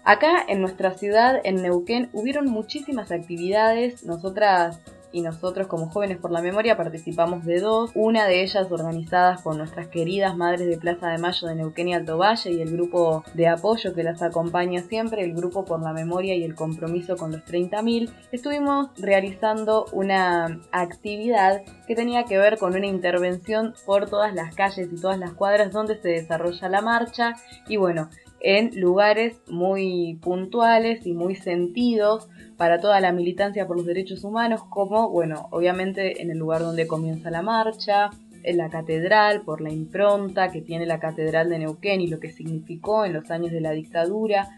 Acá 0.05 0.45
en 0.47 0.61
nuestra 0.61 0.91
ciudad, 0.91 1.41
en 1.43 1.61
Neuquén, 1.61 2.09
hubieron 2.13 2.45
muchísimas 2.45 3.11
actividades. 3.11 4.05
Nosotras 4.05 4.79
y 5.11 5.21
nosotros 5.21 5.67
como 5.67 5.89
Jóvenes 5.89 6.17
por 6.17 6.31
la 6.31 6.41
Memoria 6.41 6.77
participamos 6.77 7.45
de 7.45 7.59
dos, 7.59 7.91
una 7.95 8.25
de 8.25 8.43
ellas 8.43 8.71
organizadas 8.71 9.41
por 9.41 9.55
nuestras 9.55 9.87
queridas 9.87 10.35
Madres 10.35 10.67
de 10.67 10.77
Plaza 10.77 11.09
de 11.09 11.17
Mayo 11.17 11.47
de 11.47 11.55
Neuquén 11.55 11.89
y 11.89 11.93
Alto 11.93 12.17
Valle 12.17 12.51
y 12.51 12.61
el 12.61 12.71
grupo 12.71 13.23
de 13.33 13.47
apoyo 13.47 13.93
que 13.93 14.03
las 14.03 14.21
acompaña 14.21 14.81
siempre, 14.81 15.23
el 15.23 15.33
grupo 15.33 15.65
por 15.65 15.81
la 15.81 15.93
memoria 15.93 16.35
y 16.35 16.43
el 16.43 16.55
compromiso 16.55 17.17
con 17.17 17.31
los 17.31 17.41
30.000, 17.41 18.09
estuvimos 18.31 18.89
realizando 18.97 19.85
una 19.91 20.59
actividad 20.71 21.61
que 21.87 21.95
tenía 21.95 22.23
que 22.25 22.37
ver 22.37 22.57
con 22.57 22.75
una 22.75 22.87
intervención 22.87 23.73
por 23.85 24.09
todas 24.09 24.33
las 24.33 24.55
calles 24.55 24.89
y 24.91 25.01
todas 25.01 25.19
las 25.19 25.33
cuadras 25.33 25.71
donde 25.71 25.99
se 26.01 26.09
desarrolla 26.09 26.69
la 26.69 26.81
marcha. 26.81 27.33
Y 27.67 27.77
bueno, 27.77 28.09
en 28.43 28.71
lugares 28.79 29.41
muy 29.47 30.19
puntuales 30.21 31.05
y 31.05 31.13
muy 31.13 31.35
sentidos 31.35 32.27
para 32.57 32.79
toda 32.79 32.99
la 32.99 33.11
militancia 33.11 33.67
por 33.67 33.77
los 33.77 33.85
derechos 33.85 34.23
humanos, 34.23 34.63
como, 34.69 35.09
bueno, 35.09 35.47
obviamente 35.51 36.21
en 36.21 36.31
el 36.31 36.37
lugar 36.37 36.61
donde 36.61 36.87
comienza 36.87 37.31
la 37.31 37.41
marcha, 37.41 38.09
en 38.43 38.57
la 38.57 38.69
catedral, 38.69 39.41
por 39.41 39.61
la 39.61 39.71
impronta 39.71 40.51
que 40.51 40.61
tiene 40.61 40.85
la 40.85 40.99
catedral 40.99 41.49
de 41.49 41.59
Neuquén 41.59 42.01
y 42.01 42.07
lo 42.07 42.19
que 42.19 42.31
significó 42.31 43.05
en 43.05 43.13
los 43.13 43.29
años 43.29 43.51
de 43.51 43.61
la 43.61 43.71
dictadura, 43.71 44.49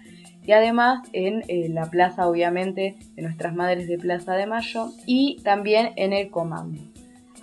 y 0.46 0.52
además 0.52 1.08
en 1.14 1.44
eh, 1.48 1.70
la 1.70 1.90
plaza, 1.90 2.28
obviamente, 2.28 2.98
de 3.16 3.22
nuestras 3.22 3.56
madres 3.56 3.88
de 3.88 3.98
Plaza 3.98 4.34
de 4.34 4.46
Mayo, 4.46 4.90
y 5.06 5.42
también 5.44 5.92
en 5.96 6.14
el 6.14 6.30
comando. 6.30 6.93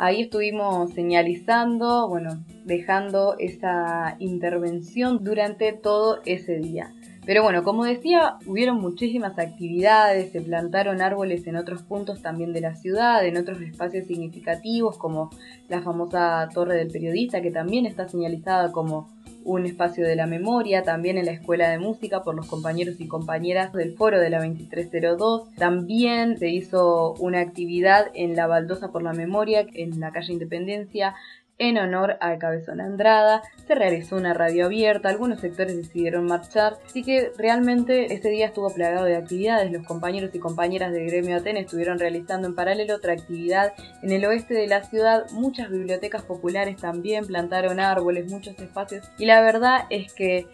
Ahí 0.03 0.23
estuvimos 0.23 0.95
señalizando, 0.95 2.09
bueno, 2.09 2.43
dejando 2.65 3.37
esa 3.39 4.17
intervención 4.19 5.23
durante 5.23 5.75
todo 5.75 6.21
ese 6.25 6.57
día. 6.57 6.95
Pero 7.27 7.43
bueno, 7.43 7.63
como 7.63 7.85
decía, 7.85 8.39
hubieron 8.47 8.81
muchísimas 8.81 9.39
actividades, 9.39 10.33
se 10.33 10.41
plantaron 10.41 11.03
árboles 11.03 11.47
en 11.47 11.57
otros 11.57 11.83
puntos 11.83 12.23
también 12.23 12.55
de 12.55 12.63
la 12.63 12.77
ciudad, 12.77 13.27
en 13.27 13.37
otros 13.37 13.61
espacios 13.61 14.07
significativos 14.07 14.97
como 14.97 15.29
la 15.69 15.83
famosa 15.83 16.49
Torre 16.55 16.77
del 16.77 16.89
Periodista, 16.89 17.43
que 17.43 17.51
también 17.51 17.85
está 17.85 18.09
señalizada 18.09 18.73
como 18.73 19.11
un 19.45 19.67
espacio 19.67 20.07
de 20.07 20.17
la 20.17 20.27
memoria, 20.27 20.83
también 20.83 21.19
en 21.19 21.27
la 21.27 21.33
Escuela 21.33 21.71
de 21.71 21.79
Música 21.79 22.23
por 22.23 22.35
los 22.35 22.47
compañeros 22.47 23.01
y 23.01 23.09
compañeras 23.09 23.73
del 23.73 23.95
foro 23.95 24.21
de 24.21 24.31
la 24.31 24.39
2302. 24.39 25.55
También 25.57 26.39
se 26.39 26.49
hizo 26.49 27.15
una 27.15 27.41
actividad 27.41 28.07
en 28.15 28.37
la 28.37 28.47
Baldosa 28.47 28.93
por 28.93 29.03
la 29.03 29.13
Memoria, 29.13 29.67
en 29.75 30.01
la 30.01 30.13
calle 30.13 30.33
Independencia, 30.33 31.15
en 31.61 31.77
honor 31.77 32.17
al 32.21 32.39
Cabezón 32.39 32.81
Andrada, 32.81 33.43
se 33.67 33.75
realizó 33.75 34.17
una 34.17 34.33
radio 34.33 34.65
abierta, 34.65 35.11
algunos 35.11 35.41
sectores 35.41 35.77
decidieron 35.77 36.25
marchar, 36.25 36.79
así 36.87 37.05
que 37.05 37.31
realmente 37.37 38.15
ese 38.15 38.31
día 38.31 38.47
estuvo 38.47 38.73
plagado 38.73 39.05
de 39.05 39.17
actividades, 39.17 39.71
los 39.71 39.87
compañeros 39.87 40.35
y 40.35 40.39
compañeras 40.39 40.91
del 40.91 41.07
gremio 41.07 41.37
Atenas 41.37 41.65
estuvieron 41.65 41.99
realizando 41.99 42.49
en 42.49 42.55
paralelo 42.55 42.97
otra 42.97 43.13
actividad 43.13 43.75
en 44.03 44.11
el 44.11 44.25
oeste 44.25 44.55
de 44.55 44.67
la 44.67 44.83
ciudad, 44.83 45.31
muchas 45.33 45.71
bibliotecas 45.71 46.23
populares 46.23 46.77
también 46.79 47.27
plantaron 47.27 47.79
árboles, 47.79 48.33
muchos 48.33 48.59
espacios, 48.59 49.07
y 49.19 49.27
la 49.27 49.43
verdad 49.43 49.85
es 49.91 50.15
que 50.15 50.47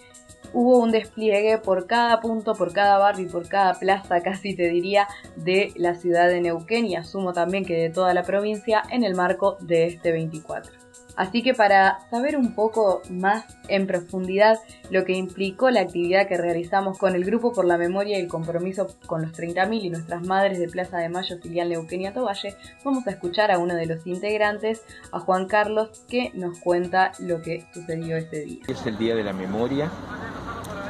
hubo 0.52 0.78
un 0.78 0.90
despliegue 0.90 1.58
por 1.58 1.86
cada 1.86 2.20
punto, 2.20 2.54
por 2.54 2.72
cada 2.72 2.98
barrio 2.98 3.26
y 3.26 3.30
por 3.30 3.48
cada 3.48 3.74
plaza, 3.74 4.20
casi 4.24 4.56
te 4.56 4.68
diría, 4.68 5.06
de 5.36 5.72
la 5.76 5.94
ciudad 5.94 6.28
de 6.28 6.40
Neuquén. 6.40 6.86
Y 6.86 6.96
asumo 6.96 7.32
también 7.32 7.64
que 7.64 7.76
de 7.76 7.90
toda 7.90 8.14
la 8.14 8.22
provincia 8.22 8.82
en 8.90 9.04
el 9.04 9.14
marco 9.14 9.56
de 9.60 9.86
este 9.86 10.12
24. 10.12 10.85
Así 11.16 11.42
que 11.42 11.54
para 11.54 11.98
saber 12.10 12.36
un 12.36 12.54
poco 12.54 13.00
más 13.10 13.44
en 13.68 13.86
profundidad 13.86 14.58
lo 14.90 15.04
que 15.04 15.14
implicó 15.14 15.70
la 15.70 15.80
actividad 15.80 16.28
que 16.28 16.36
realizamos 16.36 16.98
con 16.98 17.14
el 17.14 17.24
Grupo 17.24 17.52
por 17.52 17.64
la 17.64 17.78
Memoria 17.78 18.18
y 18.18 18.20
el 18.20 18.28
Compromiso 18.28 18.86
con 19.06 19.22
los 19.22 19.32
30.000 19.32 19.82
y 19.82 19.90
nuestras 19.90 20.26
madres 20.26 20.58
de 20.58 20.68
Plaza 20.68 20.98
de 20.98 21.08
Mayo, 21.08 21.38
filial 21.42 21.72
y 21.72 22.10
Tovalle, 22.12 22.54
vamos 22.84 23.06
a 23.06 23.10
escuchar 23.10 23.50
a 23.50 23.58
uno 23.58 23.74
de 23.74 23.86
los 23.86 24.06
integrantes, 24.06 24.82
a 25.10 25.20
Juan 25.20 25.46
Carlos, 25.46 26.04
que 26.08 26.30
nos 26.34 26.58
cuenta 26.60 27.12
lo 27.18 27.40
que 27.40 27.66
sucedió 27.72 28.16
ese 28.16 28.40
día. 28.40 28.58
Es 28.68 28.84
el 28.86 28.98
Día 28.98 29.14
de 29.14 29.24
la 29.24 29.32
Memoria, 29.32 29.90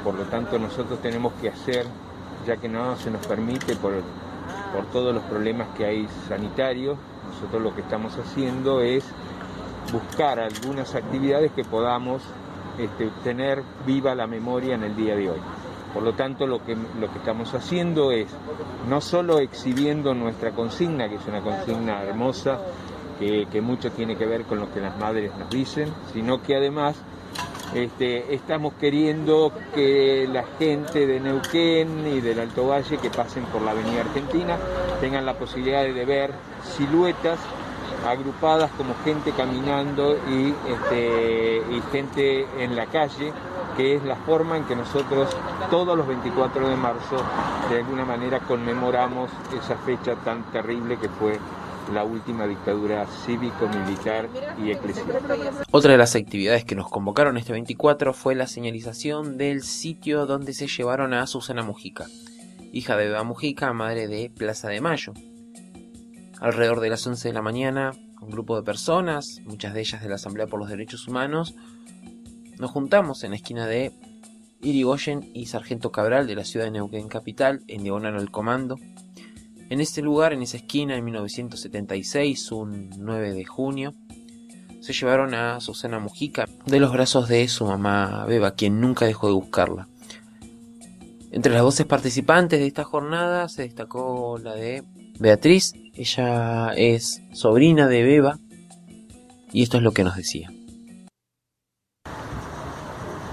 por 0.02 0.14
lo 0.14 0.24
tanto 0.24 0.58
nosotros 0.58 1.00
tenemos 1.00 1.32
que 1.34 1.50
hacer, 1.50 1.86
ya 2.46 2.56
que 2.56 2.68
no 2.68 2.96
se 2.96 3.10
nos 3.10 3.24
permite 3.26 3.76
por, 3.76 4.02
por 4.74 4.90
todos 4.90 5.14
los 5.14 5.22
problemas 5.24 5.68
que 5.76 5.84
hay 5.84 6.08
sanitarios, 6.28 6.98
nosotros 7.28 7.62
lo 7.62 7.74
que 7.74 7.82
estamos 7.82 8.16
haciendo 8.18 8.80
es 8.80 9.04
buscar 9.92 10.38
algunas 10.40 10.94
actividades 10.94 11.52
que 11.52 11.64
podamos 11.64 12.22
este, 12.78 13.10
tener 13.24 13.62
viva 13.86 14.14
la 14.14 14.26
memoria 14.26 14.74
en 14.74 14.84
el 14.84 14.96
día 14.96 15.16
de 15.16 15.30
hoy. 15.30 15.40
Por 15.94 16.02
lo 16.02 16.12
tanto, 16.14 16.46
lo 16.46 16.62
que, 16.64 16.76
lo 16.76 17.10
que 17.10 17.18
estamos 17.18 17.54
haciendo 17.54 18.12
es 18.12 18.28
no 18.88 19.00
solo 19.00 19.38
exhibiendo 19.38 20.14
nuestra 20.14 20.50
consigna, 20.50 21.08
que 21.08 21.14
es 21.14 21.26
una 21.26 21.40
consigna 21.40 22.02
hermosa, 22.02 22.58
que, 23.18 23.46
que 23.50 23.62
mucho 23.62 23.90
tiene 23.90 24.16
que 24.16 24.26
ver 24.26 24.42
con 24.42 24.60
lo 24.60 24.70
que 24.72 24.80
las 24.80 24.98
madres 24.98 25.32
nos 25.38 25.48
dicen, 25.48 25.88
sino 26.12 26.42
que 26.42 26.56
además 26.56 26.96
este, 27.74 28.34
estamos 28.34 28.74
queriendo 28.74 29.52
que 29.74 30.28
la 30.30 30.44
gente 30.58 31.06
de 31.06 31.18
Neuquén 31.18 32.06
y 32.06 32.20
del 32.20 32.40
Alto 32.40 32.68
Valle 32.68 32.98
que 32.98 33.10
pasen 33.10 33.44
por 33.44 33.62
la 33.62 33.72
Avenida 33.72 34.02
Argentina 34.02 34.56
tengan 35.00 35.26
la 35.26 35.34
posibilidad 35.34 35.82
de 35.82 36.04
ver 36.04 36.30
siluetas 36.62 37.38
agrupadas 38.04 38.70
como 38.72 38.94
gente 39.04 39.32
caminando 39.32 40.16
y, 40.28 40.54
este, 40.70 41.62
y 41.70 41.82
gente 41.92 42.46
en 42.58 42.76
la 42.76 42.86
calle, 42.86 43.32
que 43.76 43.96
es 43.96 44.04
la 44.04 44.16
forma 44.16 44.56
en 44.56 44.64
que 44.64 44.74
nosotros 44.74 45.28
todos 45.70 45.96
los 45.96 46.06
24 46.06 46.68
de 46.68 46.76
marzo 46.76 47.16
de 47.70 47.78
alguna 47.78 48.04
manera 48.04 48.40
conmemoramos 48.40 49.30
esa 49.56 49.76
fecha 49.76 50.14
tan 50.16 50.44
terrible 50.50 50.98
que 50.98 51.08
fue 51.08 51.38
la 51.92 52.04
última 52.04 52.46
dictadura 52.46 53.06
cívico-militar 53.24 54.28
y 54.58 54.70
eclesial. 54.70 55.06
Otra 55.70 55.92
de 55.92 55.98
las 55.98 56.16
actividades 56.16 56.64
que 56.64 56.74
nos 56.74 56.88
convocaron 56.88 57.36
este 57.36 57.52
24 57.52 58.12
fue 58.12 58.34
la 58.34 58.46
señalización 58.46 59.36
del 59.36 59.62
sitio 59.62 60.26
donde 60.26 60.52
se 60.52 60.66
llevaron 60.66 61.14
a 61.14 61.26
Susana 61.26 61.62
Mujica, 61.62 62.06
hija 62.72 62.96
de 62.96 63.06
Eva 63.06 63.22
Mujica, 63.22 63.72
madre 63.72 64.08
de 64.08 64.30
Plaza 64.30 64.68
de 64.68 64.80
Mayo. 64.80 65.12
Alrededor 66.40 66.80
de 66.80 66.90
las 66.90 67.06
11 67.06 67.28
de 67.28 67.34
la 67.34 67.42
mañana, 67.42 67.92
un 68.20 68.30
grupo 68.30 68.56
de 68.56 68.62
personas, 68.62 69.40
muchas 69.44 69.72
de 69.74 69.80
ellas 69.80 70.02
de 70.02 70.08
la 70.08 70.16
Asamblea 70.16 70.46
por 70.46 70.60
los 70.60 70.68
Derechos 70.68 71.08
Humanos, 71.08 71.54
nos 72.58 72.70
juntamos 72.70 73.24
en 73.24 73.30
la 73.30 73.36
esquina 73.36 73.66
de 73.66 73.92
Irigoyen 74.60 75.30
y 75.34 75.46
Sargento 75.46 75.92
Cabral 75.92 76.26
de 76.26 76.34
la 76.34 76.44
ciudad 76.44 76.66
de 76.66 76.72
Neuquén 76.72 77.08
Capital, 77.08 77.62
en 77.68 77.82
diagonal 77.82 78.16
al 78.16 78.30
comando. 78.30 78.76
En 79.70 79.80
este 79.80 80.02
lugar, 80.02 80.32
en 80.32 80.42
esa 80.42 80.58
esquina, 80.58 80.96
en 80.96 81.04
1976, 81.04 82.52
un 82.52 82.90
9 82.98 83.32
de 83.32 83.44
junio, 83.44 83.94
se 84.80 84.92
llevaron 84.92 85.34
a 85.34 85.60
Susana 85.60 85.98
Mujica 85.98 86.46
de 86.66 86.80
los 86.80 86.92
brazos 86.92 87.28
de 87.28 87.48
su 87.48 87.64
mamá 87.64 88.24
Beba, 88.26 88.52
quien 88.52 88.80
nunca 88.80 89.06
dejó 89.06 89.26
de 89.26 89.34
buscarla. 89.34 89.88
Entre 91.32 91.52
las 91.52 91.62
voces 91.62 91.86
participantes 91.86 92.60
de 92.60 92.66
esta 92.66 92.84
jornada 92.84 93.48
se 93.48 93.62
destacó 93.62 94.38
la 94.38 94.54
de 94.54 94.84
Beatriz, 95.18 95.74
ella 95.96 96.72
es 96.76 97.22
sobrina 97.32 97.88
de 97.88 98.02
Beba 98.02 98.38
y 99.52 99.62
esto 99.62 99.78
es 99.78 99.82
lo 99.82 99.92
que 99.92 100.04
nos 100.04 100.16
decía. 100.16 100.50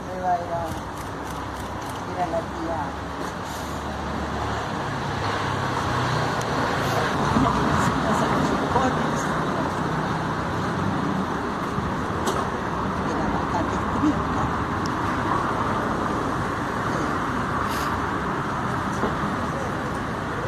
Beba 0.08 0.36
era, 0.36 0.65
era 2.13 2.26
la 2.32 2.39
tía. 2.39 2.80
Una 7.39 7.49
que 7.52 7.62
nos 7.67 7.86
pasa 8.04 8.26
con 8.32 8.43
sus 8.47 8.63
potes. 8.73 9.21
Era 13.12 13.26
bastante 13.34 13.76
estricta. 13.76 14.43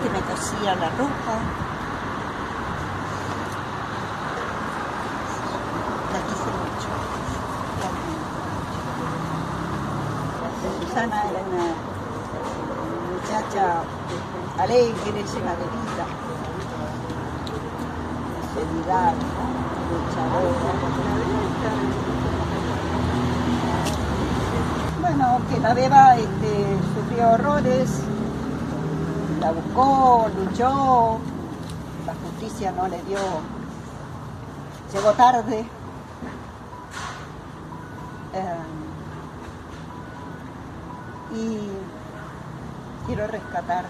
Que 0.01 0.10
me 0.10 0.21
cosía 0.21 0.71
la 0.75 0.89
ropa. 0.91 1.36
La 6.13 6.19
quise 6.28 6.49
mucho. 6.60 6.91
Susana 10.88 11.19
era 11.30 11.39
una 11.49 11.67
muchacha 13.12 13.65
alegre, 14.58 15.19
llena 15.34 15.54
de 15.56 15.65
vida. 15.75 16.06
sinceridad, 18.56 19.13
luchadora. 19.89 20.71
Bueno, 25.01 25.25
que 25.49 25.60
la 25.60 25.73
beba 25.73 26.15
este, 26.15 26.54
sufrió 26.96 27.30
horrores, 27.32 27.90
la 29.42 29.52
buscó, 29.52 30.30
luchó, 30.38 31.20
la 32.06 32.14
justicia 32.14 32.72
no 32.72 32.88
le 32.88 33.02
dio, 33.04 33.20
llegó 34.94 35.12
tarde. 35.14 35.66
Eh, 38.34 38.56
y 41.36 41.60
quiero 43.06 43.28
rescatar 43.28 43.86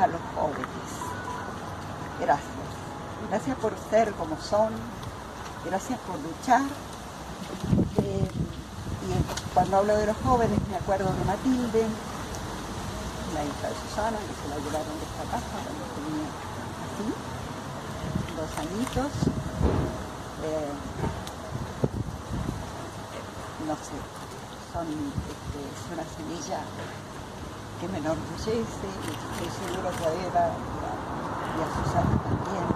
a 0.00 0.06
los 0.06 0.20
jóvenes. 0.34 0.66
Gracias. 2.20 2.56
Gracias 3.28 3.56
por 3.58 3.72
ser 3.90 4.12
como 4.12 4.36
son. 4.40 4.72
Gracias 5.64 5.98
por 6.00 6.16
luchar. 6.20 6.62
Eh, 8.02 8.28
cuando 9.56 9.78
hablo 9.78 9.96
de 9.96 10.04
los 10.04 10.16
jóvenes 10.18 10.60
me 10.68 10.76
acuerdo 10.76 11.06
de 11.06 11.24
Matilde, 11.24 11.88
la 13.32 13.40
hija 13.40 13.68
de 13.72 13.76
Susana, 13.88 14.18
que 14.20 14.36
se 14.36 14.48
la 14.52 14.56
llevaron 14.60 14.92
de 15.00 15.06
esta 15.08 15.24
casa 15.32 15.56
cuando 15.64 15.80
tenía 15.96 16.28
así, 16.84 17.08
dos 18.36 18.52
añitos. 18.60 19.12
Eh, 20.44 20.72
no 23.66 23.74
sé, 23.80 23.96
son, 24.76 24.86
este, 24.92 25.58
es 25.72 25.80
una 25.88 26.04
semilla 26.04 26.60
que 27.80 27.88
me 27.88 27.96
enorgullece 27.96 28.52
y 28.52 28.60
estoy 28.60 29.48
seguro 29.56 29.88
que 29.96 30.04
a 30.04 30.12
Eva 30.12 30.52
y 31.56 31.64
a, 31.64 31.68
Susana 31.80 32.14
también 32.28 32.66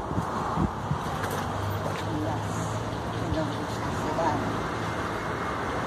las 2.25 2.49
enorgullecerán. 3.29 4.41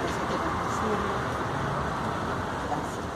Eso 0.04 0.22
quiero 0.28 0.44
decirlo. 0.44 1.14
Gracias. 2.68 3.08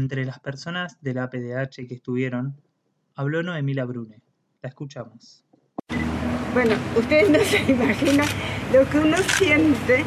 Entre 0.00 0.24
las 0.24 0.40
personas 0.40 0.96
de 1.02 1.12
la 1.12 1.28
PDH 1.28 1.86
que 1.86 1.94
estuvieron, 1.94 2.56
habló 3.16 3.42
Noemila 3.42 3.84
Brune. 3.84 4.22
La 4.62 4.70
escuchamos. 4.70 5.44
Bueno, 6.54 6.74
ustedes 6.96 7.28
no 7.28 7.38
se 7.40 7.70
imaginan 7.70 8.26
lo 8.72 8.88
que 8.88 8.98
uno 8.98 9.18
siente, 9.36 10.02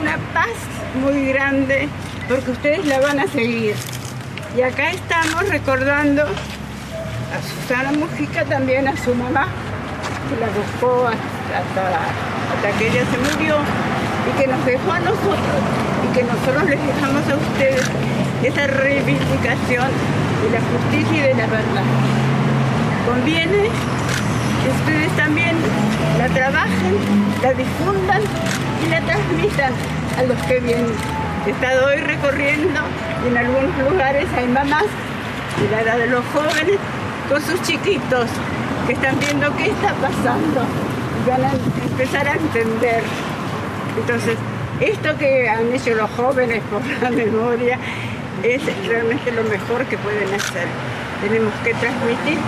una 0.00 0.16
paz 0.32 0.56
muy 1.02 1.26
grande, 1.26 1.86
porque 2.30 2.52
ustedes 2.52 2.86
la 2.86 2.98
van 3.00 3.20
a 3.20 3.26
seguir. 3.26 3.74
Y 4.56 4.62
acá 4.62 4.90
estamos 4.90 5.46
recordando 5.50 6.22
a 6.22 7.42
Susana 7.42 7.92
Mujica, 7.92 8.46
también 8.46 8.88
a 8.88 8.96
su 8.96 9.14
mamá, 9.14 9.48
que 10.30 10.40
la 10.40 10.48
buscó 10.48 11.08
hasta, 11.08 12.78
que 12.78 12.88
ella 12.88 13.04
se 13.04 13.36
murió 13.36 13.56
y 14.30 14.40
que 14.40 14.46
nos 14.46 14.64
dejó 14.64 14.92
a 14.92 15.00
nosotros 15.00 15.60
y 16.08 16.14
que 16.14 16.22
nosotros 16.22 16.70
les 16.70 16.86
dejamos 16.86 17.28
a 17.28 17.36
ustedes 17.36 17.90
esa 18.42 18.66
reivindicación 18.66 19.88
de 20.42 20.50
la 20.50 20.60
justicia 20.60 21.24
y 21.24 21.28
de 21.28 21.34
la 21.34 21.46
verdad. 21.46 21.84
Conviene 23.06 23.68
que 24.62 24.70
ustedes 24.70 25.16
también 25.16 25.56
la 26.18 26.28
trabajen, 26.28 26.96
la 27.42 27.52
difundan 27.52 28.22
y 28.84 28.90
la 28.90 29.00
transmitan 29.00 29.72
a 30.18 30.22
los 30.22 30.38
que 30.46 30.60
vienen. 30.60 30.92
He 31.46 31.50
estado 31.50 31.86
hoy 31.86 31.96
recorriendo 31.96 32.80
y 33.24 33.28
en 33.28 33.36
algunos 33.36 33.90
lugares 33.90 34.26
hay 34.36 34.46
mamás 34.46 34.84
de 34.84 35.70
la 35.70 35.80
edad 35.82 35.98
de 35.98 36.06
los 36.06 36.24
jóvenes 36.32 36.78
con 37.28 37.42
sus 37.42 37.60
chiquitos 37.62 38.26
que 38.86 38.92
están 38.92 39.18
viendo 39.20 39.54
qué 39.56 39.66
está 39.66 39.92
pasando 39.94 40.62
y 41.24 41.30
van 41.30 41.44
a 41.44 41.52
empezar 41.90 42.26
a 42.26 42.32
entender. 42.32 43.02
Entonces, 43.98 44.36
esto 44.80 45.16
que 45.18 45.48
han 45.48 45.72
hecho 45.72 45.94
los 45.94 46.10
jóvenes 46.10 46.62
por 46.70 46.82
la 47.02 47.10
memoria 47.10 47.78
es 48.42 48.62
realmente 48.86 49.32
lo 49.32 49.44
mejor 49.44 49.84
que 49.86 49.98
pueden 49.98 50.32
hacer. 50.34 50.66
Tenemos 51.22 51.52
que 51.64 51.74
transmitir 51.74 52.38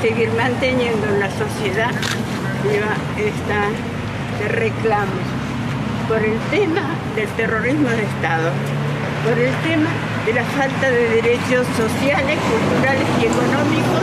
seguir 0.00 0.30
manteniendo 0.32 1.06
en 1.08 1.20
la 1.20 1.30
sociedad 1.30 1.90
viva 2.62 2.94
esta 3.18 3.68
de 4.38 4.48
reclamos 4.48 5.24
por 6.08 6.18
el 6.18 6.38
tema 6.50 6.82
del 7.16 7.28
terrorismo 7.30 7.88
de 7.88 8.02
Estado, 8.02 8.50
por 9.24 9.38
el 9.38 9.52
tema 9.62 9.90
de 10.26 10.32
la 10.34 10.44
falta 10.44 10.90
de 10.90 11.08
derechos 11.08 11.66
sociales, 11.76 12.38
culturales 12.50 13.06
y 13.20 13.26
económicos 13.26 14.02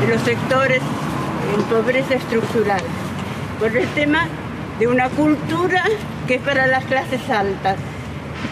de 0.00 0.14
los 0.14 0.22
sectores 0.22 0.82
en 1.54 1.62
pobreza 1.64 2.14
estructural, 2.14 2.82
por 3.58 3.76
el 3.76 3.86
tema 3.88 4.26
de 4.78 4.86
una 4.88 5.08
cultura 5.10 5.84
que 6.26 6.36
es 6.36 6.40
para 6.42 6.66
las 6.66 6.84
clases 6.84 7.28
altas, 7.30 7.76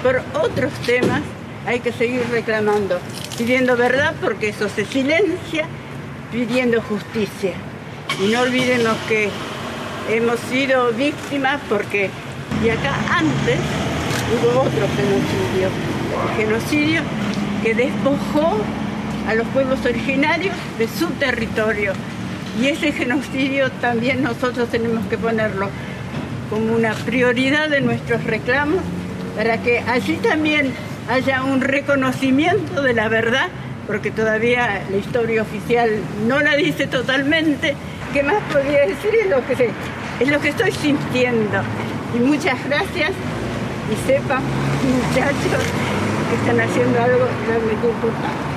por 0.03 0.23
otros 0.35 0.73
temas 0.87 1.23
hay 1.67 1.81
que 1.81 1.93
seguir 1.93 2.23
reclamando, 2.31 2.99
pidiendo 3.37 3.77
verdad 3.77 4.15
porque 4.21 4.49
eso 4.49 4.69
se 4.69 4.85
silencia, 4.85 5.67
pidiendo 6.33 6.81
justicia. 6.83 7.53
Y 8.23 8.29
no 8.33 8.41
olvidemos 8.41 8.97
que 9.09 9.29
hemos 10.11 10.39
sido 10.41 10.93
víctimas 10.93 11.61
porque, 11.69 12.11
y 12.65 12.69
acá 12.69 12.95
antes 13.11 13.59
hubo 14.33 14.61
otro 14.61 14.87
genocidio, 14.97 15.69
el 16.29 16.37
genocidio 16.37 17.03
que 17.63 17.75
despojó 17.75 18.59
a 19.29 19.35
los 19.35 19.47
pueblos 19.49 19.85
originarios 19.85 20.55
de 20.79 20.89
su 20.89 21.07
territorio. 21.13 21.93
Y 22.61 22.67
ese 22.67 22.93
genocidio 22.93 23.71
también 23.81 24.23
nosotros 24.23 24.69
tenemos 24.71 25.07
que 25.07 25.17
ponerlo 25.17 25.69
como 26.49 26.75
una 26.75 26.95
prioridad 26.95 27.69
de 27.69 27.81
nuestros 27.81 28.25
reclamos 28.25 28.81
para 29.37 29.63
que 29.63 29.79
allí 29.79 30.17
también 30.17 30.73
haya 31.11 31.43
un 31.43 31.61
reconocimiento 31.61 32.83
de 32.83 32.95
la 32.95 33.09
verdad, 33.09 33.49
porque 33.89 34.13
todavía 34.13 34.87
la 34.89 34.97
historia 34.97 35.43
oficial 35.43 35.91
no 36.29 36.39
la 36.39 36.55
dice 36.55 36.87
totalmente. 36.87 37.75
¿Qué 38.13 38.23
más 38.23 38.41
podría 38.53 38.87
decir? 38.87 39.11
Es 39.17 39.29
lo 39.29 39.45
que, 39.45 39.57
sé, 39.57 39.71
es 40.21 40.29
lo 40.31 40.41
que 40.41 40.51
estoy 40.51 40.71
sintiendo. 40.71 41.63
Y 42.15 42.21
muchas 42.21 42.65
gracias 42.65 43.11
y 43.91 44.07
sepan, 44.07 44.41
muchachos, 44.85 45.65
que 46.31 46.37
están 46.37 46.61
haciendo 46.61 47.01
algo 47.01 47.27
realmente 47.49 47.89
importante. 47.89 48.51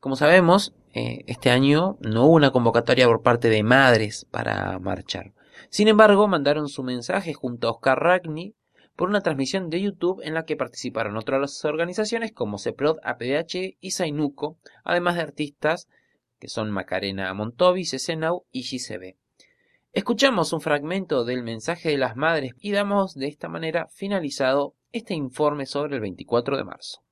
Como 0.00 0.16
sabemos, 0.16 0.74
eh, 0.92 1.24
este 1.26 1.50
año 1.50 1.96
no 2.00 2.26
hubo 2.26 2.34
una 2.34 2.50
convocatoria 2.50 3.06
por 3.06 3.22
parte 3.22 3.48
de 3.48 3.62
madres 3.62 4.26
para 4.30 4.78
marchar. 4.78 5.32
Sin 5.70 5.88
embargo, 5.88 6.28
mandaron 6.28 6.68
su 6.68 6.82
mensaje 6.82 7.32
junto 7.32 7.68
a 7.68 7.72
Oscar 7.72 7.98
Ragni 7.98 8.54
por 8.96 9.10
una 9.10 9.20
transmisión 9.20 9.68
de 9.68 9.82
YouTube 9.82 10.22
en 10.24 10.34
la 10.34 10.44
que 10.44 10.56
participaron 10.56 11.16
otras 11.16 11.64
organizaciones 11.64 12.32
como 12.32 12.58
CEPROD, 12.58 12.98
APDH 13.04 13.76
y 13.78 13.90
Zainuco, 13.90 14.58
además 14.84 15.16
de 15.16 15.22
artistas 15.22 15.88
que 16.38 16.48
son 16.48 16.70
Macarena 16.70 17.32
Montovi, 17.34 17.84
Cecenau 17.84 18.44
y 18.50 18.62
GCB. 18.62 19.16
Escuchamos 19.92 20.52
un 20.52 20.60
fragmento 20.60 21.24
del 21.24 21.42
mensaje 21.42 21.90
de 21.90 21.98
las 21.98 22.16
madres 22.16 22.52
y 22.58 22.72
damos 22.72 23.14
de 23.14 23.28
esta 23.28 23.48
manera 23.48 23.88
finalizado 23.88 24.74
este 24.92 25.14
informe 25.14 25.66
sobre 25.66 25.94
el 25.94 26.00
24 26.00 26.56
de 26.56 26.64
marzo. 26.64 27.02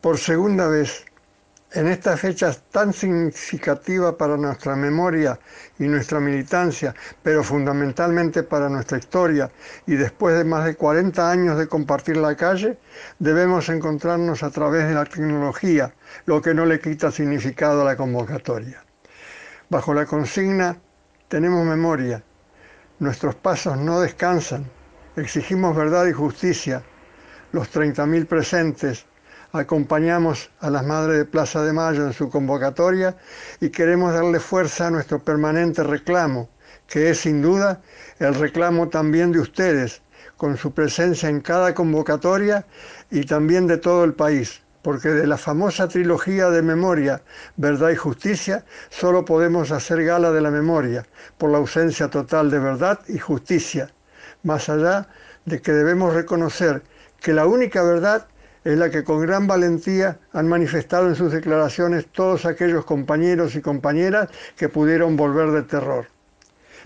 Por 0.00 0.18
segunda 0.18 0.68
vez, 0.68 1.06
en 1.74 1.88
esta 1.88 2.16
fecha 2.16 2.54
tan 2.70 2.92
significativa 2.92 4.16
para 4.16 4.36
nuestra 4.36 4.76
memoria 4.76 5.38
y 5.78 5.84
nuestra 5.84 6.20
militancia, 6.20 6.94
pero 7.20 7.42
fundamentalmente 7.42 8.44
para 8.44 8.68
nuestra 8.68 8.98
historia, 8.98 9.50
y 9.84 9.96
después 9.96 10.36
de 10.38 10.44
más 10.44 10.64
de 10.64 10.76
40 10.76 11.28
años 11.28 11.58
de 11.58 11.66
compartir 11.66 12.16
la 12.16 12.36
calle, 12.36 12.78
debemos 13.18 13.68
encontrarnos 13.68 14.44
a 14.44 14.50
través 14.50 14.86
de 14.86 14.94
la 14.94 15.04
tecnología, 15.04 15.92
lo 16.26 16.40
que 16.40 16.54
no 16.54 16.64
le 16.64 16.78
quita 16.78 17.10
significado 17.10 17.82
a 17.82 17.84
la 17.84 17.96
convocatoria. 17.96 18.84
Bajo 19.68 19.94
la 19.94 20.06
consigna, 20.06 20.76
tenemos 21.26 21.66
memoria, 21.66 22.22
nuestros 23.00 23.34
pasos 23.34 23.76
no 23.78 24.00
descansan, 24.00 24.70
exigimos 25.16 25.76
verdad 25.76 26.06
y 26.06 26.12
justicia, 26.12 26.84
los 27.50 27.74
30.000 27.74 28.26
presentes, 28.26 29.06
acompañamos 29.54 30.50
a 30.58 30.68
las 30.68 30.84
Madres 30.84 31.16
de 31.16 31.24
Plaza 31.24 31.62
de 31.62 31.72
Mayo 31.72 32.04
en 32.04 32.12
su 32.12 32.28
convocatoria 32.28 33.16
y 33.60 33.70
queremos 33.70 34.12
darle 34.12 34.40
fuerza 34.40 34.88
a 34.88 34.90
nuestro 34.90 35.22
permanente 35.22 35.84
reclamo, 35.84 36.48
que 36.88 37.10
es 37.10 37.20
sin 37.20 37.40
duda 37.40 37.80
el 38.18 38.34
reclamo 38.34 38.88
también 38.88 39.30
de 39.30 39.38
ustedes, 39.38 40.02
con 40.36 40.56
su 40.56 40.72
presencia 40.72 41.28
en 41.28 41.40
cada 41.40 41.72
convocatoria 41.72 42.66
y 43.12 43.24
también 43.26 43.68
de 43.68 43.76
todo 43.76 44.02
el 44.02 44.14
país, 44.14 44.60
porque 44.82 45.10
de 45.10 45.26
la 45.26 45.38
famosa 45.38 45.86
trilogía 45.86 46.50
de 46.50 46.60
memoria, 46.60 47.22
verdad 47.56 47.90
y 47.90 47.96
justicia, 47.96 48.64
solo 48.90 49.24
podemos 49.24 49.70
hacer 49.70 50.04
gala 50.04 50.32
de 50.32 50.40
la 50.40 50.50
memoria, 50.50 51.06
por 51.38 51.50
la 51.50 51.58
ausencia 51.58 52.08
total 52.08 52.50
de 52.50 52.58
verdad 52.58 52.98
y 53.06 53.18
justicia. 53.18 53.88
más 54.42 54.68
allá 54.68 55.06
de 55.46 55.62
que 55.62 55.72
debemos 55.72 56.12
reconocer 56.12 56.82
que 57.20 57.32
la 57.32 57.46
única 57.46 57.82
verdad 57.82 58.26
es 58.64 58.78
la 58.78 58.90
que 58.90 59.04
con 59.04 59.20
gran 59.20 59.46
valentía 59.46 60.18
han 60.32 60.48
manifestado 60.48 61.08
en 61.08 61.14
sus 61.14 61.32
declaraciones 61.32 62.06
todos 62.06 62.46
aquellos 62.46 62.84
compañeros 62.84 63.54
y 63.54 63.60
compañeras 63.60 64.30
que 64.56 64.70
pudieron 64.70 65.16
volver 65.16 65.50
de 65.50 65.62
terror. 65.62 66.06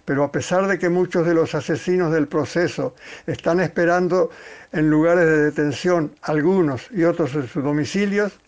Pero 0.05 0.25
a 0.25 0.33
pesar 0.33 0.67
de 0.67 0.79
que 0.79 0.89
muchos 0.89 1.27
de 1.27 1.35
los 1.35 1.55
asesinos 1.55 2.13
del 2.13 2.27
proceso 2.27 2.95
están 3.27 3.61
esperando 3.61 4.31
en 4.73 4.91
lugares 4.91 5.27
de 5.27 5.45
detención, 5.45 6.13
algunos 6.23 6.91
y 6.91 7.05
otros 7.05 7.35
en 7.35 7.47
sus 7.47 7.63
domicilios, 7.63 8.41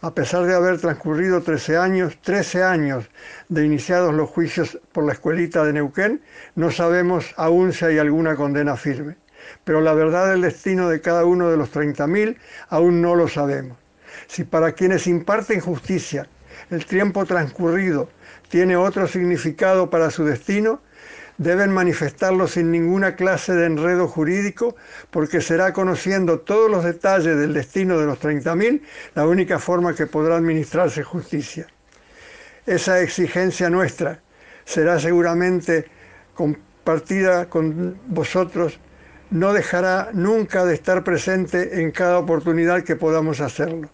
a 0.00 0.14
pesar 0.14 0.44
de 0.44 0.54
haber 0.54 0.78
transcurrido 0.78 1.42
13 1.42 1.76
años, 1.76 2.18
13 2.22 2.62
años 2.62 3.10
de 3.48 3.64
iniciados 3.64 4.14
los 4.14 4.30
juicios 4.30 4.78
por 4.92 5.04
la 5.04 5.12
escuelita 5.12 5.64
de 5.64 5.72
Neuquén, 5.72 6.22
no 6.54 6.70
sabemos 6.70 7.34
aún 7.36 7.72
si 7.72 7.84
hay 7.84 7.98
alguna 7.98 8.36
condena 8.36 8.76
firme. 8.76 9.16
Pero 9.64 9.80
la 9.80 9.94
verdad 9.94 10.30
del 10.30 10.42
destino 10.42 10.88
de 10.88 11.00
cada 11.00 11.24
uno 11.24 11.50
de 11.50 11.56
los 11.56 11.72
30.000 11.72 12.36
aún 12.68 13.02
no 13.02 13.14
lo 13.14 13.28
sabemos. 13.28 13.78
Si 14.26 14.44
para 14.44 14.72
quienes 14.72 15.06
imparten 15.06 15.60
justicia 15.60 16.28
el 16.70 16.86
tiempo 16.86 17.24
transcurrido 17.26 18.08
tiene 18.48 18.76
otro 18.76 19.06
significado 19.06 19.90
para 19.90 20.10
su 20.10 20.24
destino, 20.24 20.80
deben 21.38 21.70
manifestarlo 21.70 22.48
sin 22.48 22.70
ninguna 22.70 23.14
clase 23.14 23.52
de 23.52 23.66
enredo 23.66 24.08
jurídico, 24.08 24.76
porque 25.10 25.40
será 25.40 25.72
conociendo 25.72 26.40
todos 26.40 26.70
los 26.70 26.84
detalles 26.84 27.36
del 27.36 27.52
destino 27.52 27.98
de 27.98 28.06
los 28.06 28.20
30.000 28.20 28.80
la 29.14 29.26
única 29.26 29.58
forma 29.58 29.94
que 29.94 30.06
podrá 30.06 30.36
administrarse 30.36 31.02
justicia. 31.02 31.66
Esa 32.64 33.00
exigencia 33.00 33.70
nuestra 33.70 34.20
será 34.64 34.98
seguramente 34.98 35.86
compartida 36.34 37.48
con 37.48 37.98
vosotros, 38.06 38.80
no 39.30 39.52
dejará 39.52 40.10
nunca 40.12 40.64
de 40.64 40.74
estar 40.74 41.02
presente 41.04 41.80
en 41.80 41.90
cada 41.90 42.18
oportunidad 42.18 42.84
que 42.84 42.96
podamos 42.96 43.40
hacerlo. 43.40 43.90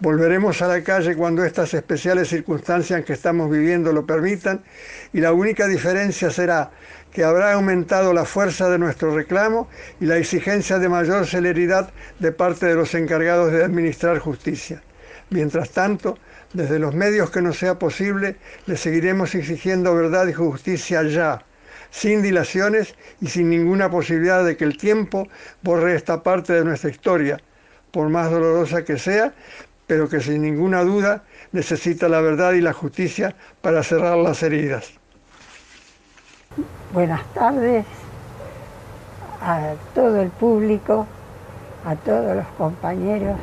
Volveremos 0.00 0.60
a 0.60 0.66
la 0.66 0.82
calle 0.82 1.16
cuando 1.16 1.44
estas 1.44 1.72
especiales 1.72 2.28
circunstancias 2.28 3.04
que 3.04 3.12
estamos 3.12 3.48
viviendo 3.50 3.92
lo 3.92 4.04
permitan 4.04 4.64
y 5.12 5.20
la 5.20 5.32
única 5.32 5.68
diferencia 5.68 6.30
será 6.30 6.72
que 7.12 7.22
habrá 7.22 7.52
aumentado 7.52 8.12
la 8.12 8.24
fuerza 8.24 8.68
de 8.68 8.78
nuestro 8.78 9.14
reclamo 9.14 9.68
y 10.00 10.06
la 10.06 10.16
exigencia 10.16 10.80
de 10.80 10.88
mayor 10.88 11.26
celeridad 11.26 11.92
de 12.18 12.32
parte 12.32 12.66
de 12.66 12.74
los 12.74 12.92
encargados 12.94 13.52
de 13.52 13.62
administrar 13.62 14.18
justicia. 14.18 14.82
Mientras 15.30 15.70
tanto, 15.70 16.18
desde 16.52 16.80
los 16.80 16.94
medios 16.94 17.30
que 17.30 17.40
nos 17.40 17.56
sea 17.56 17.78
posible, 17.78 18.36
le 18.66 18.76
seguiremos 18.76 19.34
exigiendo 19.36 19.94
verdad 19.94 20.26
y 20.26 20.32
justicia 20.32 21.04
ya, 21.04 21.44
sin 21.94 22.22
dilaciones 22.22 22.96
y 23.20 23.28
sin 23.28 23.48
ninguna 23.48 23.88
posibilidad 23.88 24.44
de 24.44 24.56
que 24.56 24.64
el 24.64 24.76
tiempo 24.76 25.28
borre 25.62 25.94
esta 25.94 26.24
parte 26.24 26.52
de 26.52 26.64
nuestra 26.64 26.90
historia, 26.90 27.38
por 27.92 28.08
más 28.08 28.32
dolorosa 28.32 28.84
que 28.84 28.98
sea, 28.98 29.32
pero 29.86 30.08
que 30.08 30.18
sin 30.18 30.42
ninguna 30.42 30.82
duda 30.82 31.22
necesita 31.52 32.08
la 32.08 32.20
verdad 32.20 32.54
y 32.54 32.60
la 32.60 32.72
justicia 32.72 33.36
para 33.62 33.84
cerrar 33.84 34.16
las 34.16 34.42
heridas. 34.42 34.90
Buenas 36.92 37.22
tardes 37.32 37.86
a 39.40 39.74
todo 39.94 40.20
el 40.20 40.30
público, 40.30 41.06
a 41.86 41.94
todos 41.94 42.34
los 42.34 42.46
compañeros. 42.58 43.38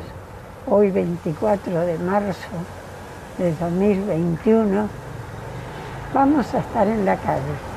Hoy 0.66 0.90
24 0.90 1.80
de 1.86 1.98
marzo 2.00 2.48
de 3.38 3.50
2021 3.54 4.88
vamos 6.12 6.52
a 6.52 6.58
estar 6.58 6.86
en 6.86 7.06
la 7.06 7.16
calle. 7.16 7.71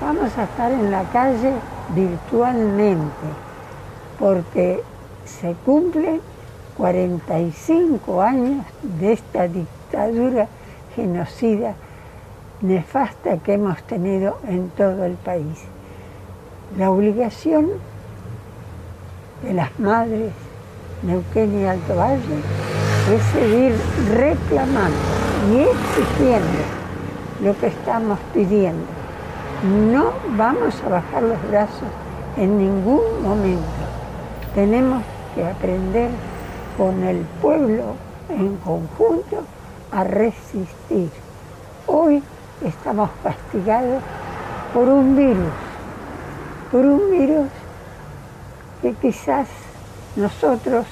Vamos 0.00 0.38
a 0.38 0.44
estar 0.44 0.70
en 0.70 0.92
la 0.92 1.02
calle 1.04 1.52
virtualmente 1.94 3.26
porque 4.18 4.80
se 5.24 5.54
cumplen 5.66 6.20
45 6.76 8.22
años 8.22 8.64
de 8.82 9.12
esta 9.12 9.48
dictadura 9.48 10.46
genocida 10.94 11.74
nefasta 12.60 13.38
que 13.38 13.54
hemos 13.54 13.82
tenido 13.82 14.38
en 14.46 14.70
todo 14.70 15.04
el 15.04 15.14
país. 15.14 15.64
La 16.76 16.90
obligación 16.90 17.68
de 19.42 19.54
las 19.54 19.78
madres 19.80 20.32
Neuquén 21.02 21.60
y 21.60 21.66
Alto 21.66 21.96
Valle 21.96 22.38
es 23.12 23.22
seguir 23.32 23.74
reclamando 24.14 24.96
y 25.52 25.58
exigiendo 25.58 26.58
lo 27.42 27.58
que 27.58 27.66
estamos 27.68 28.18
pidiendo. 28.32 28.97
No 29.62 30.12
vamos 30.36 30.80
a 30.84 30.88
bajar 30.88 31.20
los 31.24 31.48
brazos 31.50 31.88
en 32.36 32.58
ningún 32.58 33.02
momento. 33.24 33.66
Tenemos 34.54 35.02
que 35.34 35.44
aprender 35.44 36.10
con 36.76 37.02
el 37.02 37.26
pueblo 37.42 37.96
en 38.28 38.56
conjunto 38.58 39.42
a 39.90 40.04
resistir. 40.04 41.10
Hoy 41.88 42.22
estamos 42.64 43.10
castigados 43.24 44.00
por 44.72 44.88
un 44.88 45.16
virus, 45.16 45.52
por 46.70 46.84
un 46.84 47.10
virus 47.10 47.48
que 48.80 48.92
quizás 48.92 49.48
nosotros, 50.14 50.86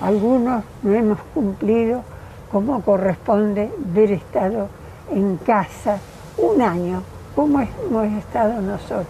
algunos, 0.00 0.62
no 0.84 0.94
hemos 0.94 1.18
cumplido 1.34 2.04
como 2.52 2.82
corresponde 2.82 3.72
haber 3.90 4.12
estado 4.12 4.68
en 5.10 5.38
casa 5.38 5.98
un 6.38 6.62
año, 6.62 7.02
como 7.34 7.60
hemos 7.60 8.06
estado 8.18 8.60
nosotros, 8.60 9.06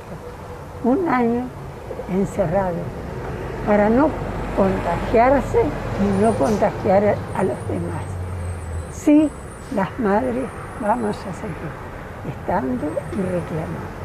un 0.85 1.09
año 1.09 1.45
encerrados, 2.11 2.77
para 3.67 3.89
no 3.89 4.09
contagiarse 4.57 5.61
y 5.63 6.23
no 6.23 6.33
contagiar 6.35 7.17
a 7.37 7.43
los 7.45 7.69
demás. 7.69 8.05
Sí, 8.93 9.31
las 9.75 9.99
madres 9.99 10.47
vamos 10.81 11.17
a 11.17 11.33
seguir 11.33 11.91
estando 12.29 12.87
y 13.13 13.17
reclamando. 13.17 14.01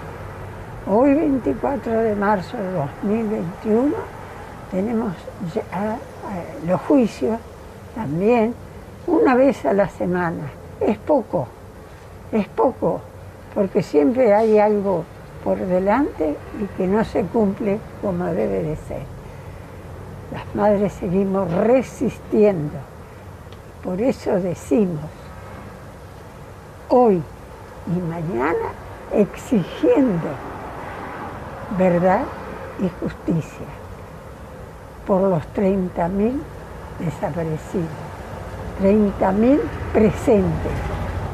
Hoy 0.88 1.13
24 1.16 1.91
de 1.91 2.16
marzo 2.16 2.57
de 2.57 2.72
2021 2.72 3.95
tenemos 4.72 5.13
ya 5.53 5.95
eh, 5.95 6.68
los 6.68 6.80
juicios 6.82 7.39
también 7.95 8.53
una 9.07 9.36
vez 9.36 9.66
a 9.66 9.74
la 9.74 9.89
semana. 9.89 10.43
Es 10.80 10.97
poco, 10.97 11.47
es 12.32 12.47
poco, 12.49 13.01
porque 13.55 13.81
siempre 13.81 14.33
hay 14.33 14.59
algo 14.59 15.03
por 15.43 15.57
delante 15.57 16.35
y 16.61 16.65
que 16.77 16.85
no 16.85 17.03
se 17.03 17.23
cumple 17.23 17.79
como 18.01 18.25
debe 18.25 18.61
de 18.61 18.75
ser 18.75 19.15
las 20.35 20.55
madres 20.55 20.91
seguimos 20.93 21.51
resistiendo. 21.51 22.77
Por 23.83 24.01
eso 24.01 24.31
decimos, 24.39 25.05
hoy 26.89 27.21
y 27.87 27.99
mañana, 28.01 28.73
exigiendo 29.13 30.27
verdad 31.77 32.23
y 32.79 32.89
justicia 32.99 33.67
por 35.05 35.21
los 35.21 35.43
30.000 35.55 36.33
desaparecidos, 36.99 37.87
30.000 38.81 39.59
presentes 39.93 40.71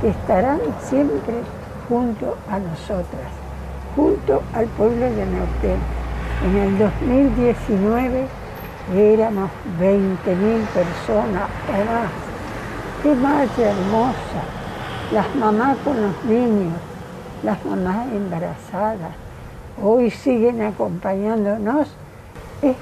que 0.01 0.09
estarán 0.09 0.59
siempre 0.81 1.35
junto 1.87 2.37
a 2.49 2.59
nosotras, 2.59 3.31
junto 3.95 4.41
al 4.53 4.65
pueblo 4.67 5.05
de 5.05 5.25
Neuquén. 5.25 5.79
En 6.43 6.57
el 6.57 6.77
2019 6.79 8.25
éramos 8.95 9.49
20.000 9.79 10.65
personas 10.67 11.49
o 11.69 11.85
más. 11.85 12.11
¡Qué 13.03 13.15
marcha 13.15 13.69
hermosa! 13.69 14.41
Las 15.11 15.35
mamás 15.35 15.77
con 15.83 16.01
los 16.01 16.23
niños, 16.25 16.73
las 17.43 17.63
mamás 17.65 18.07
embarazadas, 18.11 19.11
hoy 19.83 20.09
siguen 20.09 20.61
acompañándonos. 20.61 21.87
Es, 22.61 22.75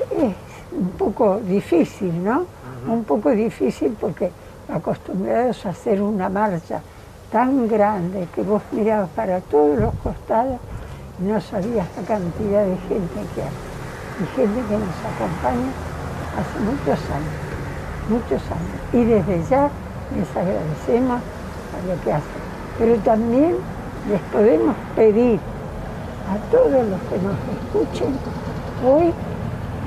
un 0.71 0.91
poco 0.91 1.39
difícil, 1.39 2.23
¿no? 2.23 2.45
Un 2.87 3.03
poco 3.03 3.31
difícil 3.31 3.95
porque 3.99 4.31
acostumbrados 4.71 5.65
a 5.65 5.69
hacer 5.69 6.01
una 6.01 6.29
marcha 6.29 6.81
tan 7.31 7.67
grande 7.67 8.27
que 8.33 8.41
vos 8.41 8.61
mirabas 8.71 9.09
para 9.15 9.39
todos 9.41 9.79
los 9.79 9.93
costados 10.03 10.59
y 11.19 11.23
no 11.23 11.39
sabías 11.39 11.87
la 11.95 12.07
cantidad 12.07 12.63
de 12.63 12.77
gente 12.87 13.19
que 13.35 13.41
hay. 13.41 13.69
Y 14.21 14.25
gente 14.35 14.61
que 14.67 14.77
nos 14.77 14.99
acompaña 15.05 15.71
hace 16.37 16.59
muchos 16.59 16.99
años, 17.09 17.35
muchos 18.09 18.41
años. 18.51 18.79
Y 18.93 19.03
desde 19.05 19.49
ya 19.49 19.69
les 20.15 20.29
agradecemos 20.35 21.21
a 21.21 21.87
lo 21.87 22.01
que 22.03 22.13
hacen. 22.13 22.49
Pero 22.77 22.95
también 22.97 23.55
les 24.09 24.21
podemos 24.31 24.75
pedir 24.95 25.39
a 26.29 26.51
todos 26.51 26.71
los 26.71 27.01
que 27.09 27.17
nos 27.19 27.37
escuchen 27.55 28.17
hoy 28.85 29.13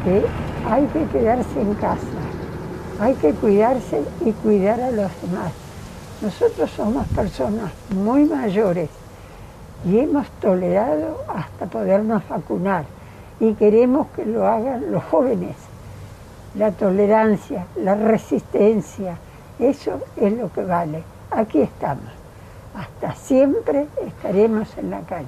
que 0.04 0.24
hay 0.68 0.86
que 0.86 1.06
quedarse 1.06 1.60
en 1.60 1.74
casa, 1.74 2.00
hay 3.00 3.14
que 3.14 3.32
cuidarse 3.32 4.02
y 4.24 4.32
cuidar 4.32 4.80
a 4.80 4.90
los 4.90 5.10
demás. 5.22 5.61
Nosotros 6.22 6.70
somos 6.70 7.06
personas 7.08 7.72
muy 7.96 8.26
mayores 8.26 8.88
y 9.84 9.98
hemos 9.98 10.30
tolerado 10.40 11.18
hasta 11.26 11.66
podernos 11.66 12.22
vacunar, 12.28 12.84
y 13.40 13.54
queremos 13.54 14.06
que 14.14 14.24
lo 14.24 14.46
hagan 14.46 14.92
los 14.92 15.02
jóvenes. 15.02 15.56
La 16.54 16.70
tolerancia, 16.70 17.66
la 17.76 17.96
resistencia, 17.96 19.16
eso 19.58 20.00
es 20.16 20.32
lo 20.32 20.52
que 20.52 20.62
vale. 20.62 21.02
Aquí 21.32 21.60
estamos. 21.60 22.12
Hasta 22.76 23.16
siempre 23.16 23.88
estaremos 24.06 24.78
en 24.78 24.90
la 24.90 25.00
calle. 25.00 25.26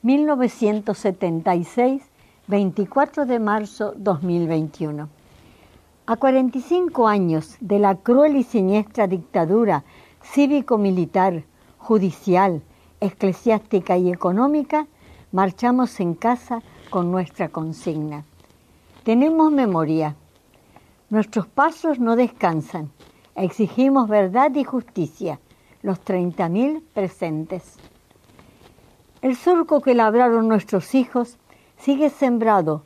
1976, 0.00 2.02
24 2.46 3.26
de 3.26 3.38
marzo 3.38 3.92
2021. 3.94 5.19
A 6.10 6.16
45 6.16 7.06
años 7.06 7.56
de 7.60 7.78
la 7.78 7.94
cruel 7.94 8.34
y 8.34 8.42
siniestra 8.42 9.06
dictadura 9.06 9.84
cívico-militar, 10.24 11.44
judicial, 11.78 12.62
eclesiástica 12.98 13.96
y 13.96 14.10
económica, 14.10 14.88
marchamos 15.30 16.00
en 16.00 16.14
casa 16.14 16.64
con 16.90 17.12
nuestra 17.12 17.50
consigna. 17.50 18.24
Tenemos 19.04 19.52
memoria. 19.52 20.16
Nuestros 21.10 21.46
pasos 21.46 22.00
no 22.00 22.16
descansan. 22.16 22.90
Exigimos 23.36 24.08
verdad 24.08 24.52
y 24.56 24.64
justicia, 24.64 25.38
los 25.80 26.04
30.000 26.04 26.82
presentes. 26.92 27.76
El 29.22 29.36
surco 29.36 29.80
que 29.80 29.94
labraron 29.94 30.48
nuestros 30.48 30.92
hijos 30.96 31.38
sigue 31.76 32.10
sembrado, 32.10 32.82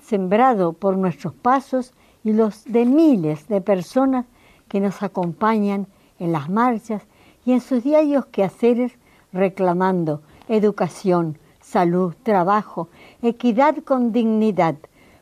sembrado 0.00 0.72
por 0.72 0.96
nuestros 0.96 1.34
pasos 1.34 1.92
y 2.24 2.32
los 2.32 2.64
de 2.64 2.86
miles 2.86 3.46
de 3.48 3.60
personas 3.60 4.24
que 4.68 4.80
nos 4.80 5.02
acompañan 5.02 5.86
en 6.18 6.32
las 6.32 6.48
marchas 6.48 7.02
y 7.44 7.52
en 7.52 7.60
sus 7.60 7.84
diarios 7.84 8.26
quehaceres 8.26 8.92
reclamando 9.32 10.22
educación, 10.48 11.38
salud, 11.60 12.14
trabajo, 12.22 12.88
equidad 13.22 13.76
con 13.84 14.12
dignidad, 14.12 14.76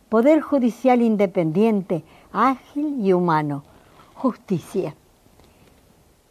poder 0.09 0.41
judicial 0.41 1.03
independiente, 1.03 2.05
ágil 2.33 3.05
y 3.05 3.13
humano, 3.13 3.65
justicia. 4.15 4.95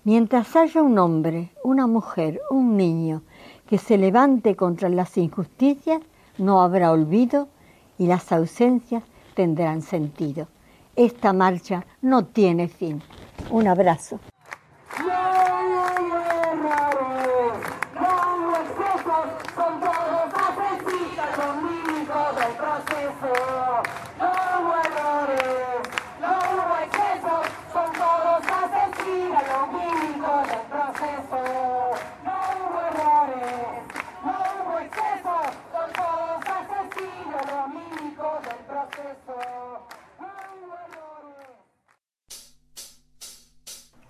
Mientras 0.03 0.55
haya 0.55 0.81
un 0.81 0.97
hombre, 0.97 1.51
una 1.63 1.85
mujer, 1.85 2.41
un 2.49 2.77
niño 2.77 3.21
que 3.67 3.77
se 3.77 3.97
levante 3.97 4.55
contra 4.55 4.89
las 4.89 5.17
injusticias, 5.17 6.01
no 6.37 6.61
habrá 6.61 6.91
olvido 6.91 7.49
y 7.97 8.07
las 8.07 8.31
ausencias 8.31 9.03
tendrán 9.35 9.81
sentido. 9.81 10.47
Esta 10.95 11.33
marcha 11.33 11.85
no 12.01 12.25
tiene 12.25 12.67
fin. 12.67 13.01
Un 13.49 13.67
abrazo. 13.67 14.19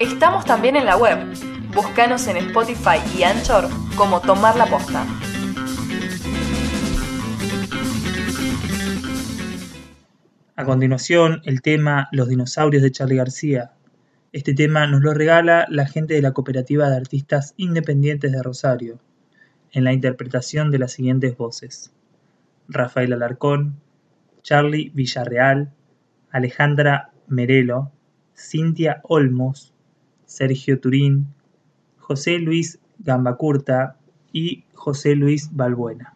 Estamos 0.01 0.45
también 0.45 0.75
en 0.75 0.85
la 0.85 0.97
web. 0.97 1.19
Búscanos 1.75 2.25
en 2.25 2.37
Spotify 2.37 2.97
y 3.15 3.21
Anchor 3.21 3.69
como 3.95 4.19
Tomar 4.19 4.55
la 4.55 4.65
Posta. 4.65 5.05
A 10.55 10.65
continuación, 10.65 11.43
el 11.45 11.61
tema 11.61 12.09
Los 12.11 12.29
dinosaurios 12.29 12.81
de 12.81 12.89
Charlie 12.89 13.17
García. 13.17 13.73
Este 14.31 14.55
tema 14.55 14.87
nos 14.87 15.01
lo 15.01 15.13
regala 15.13 15.67
la 15.69 15.85
gente 15.85 16.15
de 16.15 16.23
la 16.23 16.31
Cooperativa 16.31 16.89
de 16.89 16.97
Artistas 16.97 17.53
Independientes 17.57 18.31
de 18.31 18.41
Rosario, 18.41 18.99
en 19.71 19.83
la 19.83 19.93
interpretación 19.93 20.71
de 20.71 20.79
las 20.79 20.93
siguientes 20.93 21.37
voces. 21.37 21.93
Rafael 22.67 23.13
Alarcón, 23.13 23.79
Charlie 24.41 24.89
Villarreal, 24.95 25.71
Alejandra 26.31 27.11
Merelo, 27.27 27.91
Cintia 28.35 29.01
Olmos, 29.03 29.70
Sergio 30.31 30.79
Turín, 30.79 31.27
José 31.99 32.39
Luis 32.39 32.79
Gambacurta 32.99 33.97
y 34.31 34.63
José 34.73 35.15
Luis 35.15 35.49
Balbuena. 35.51 36.13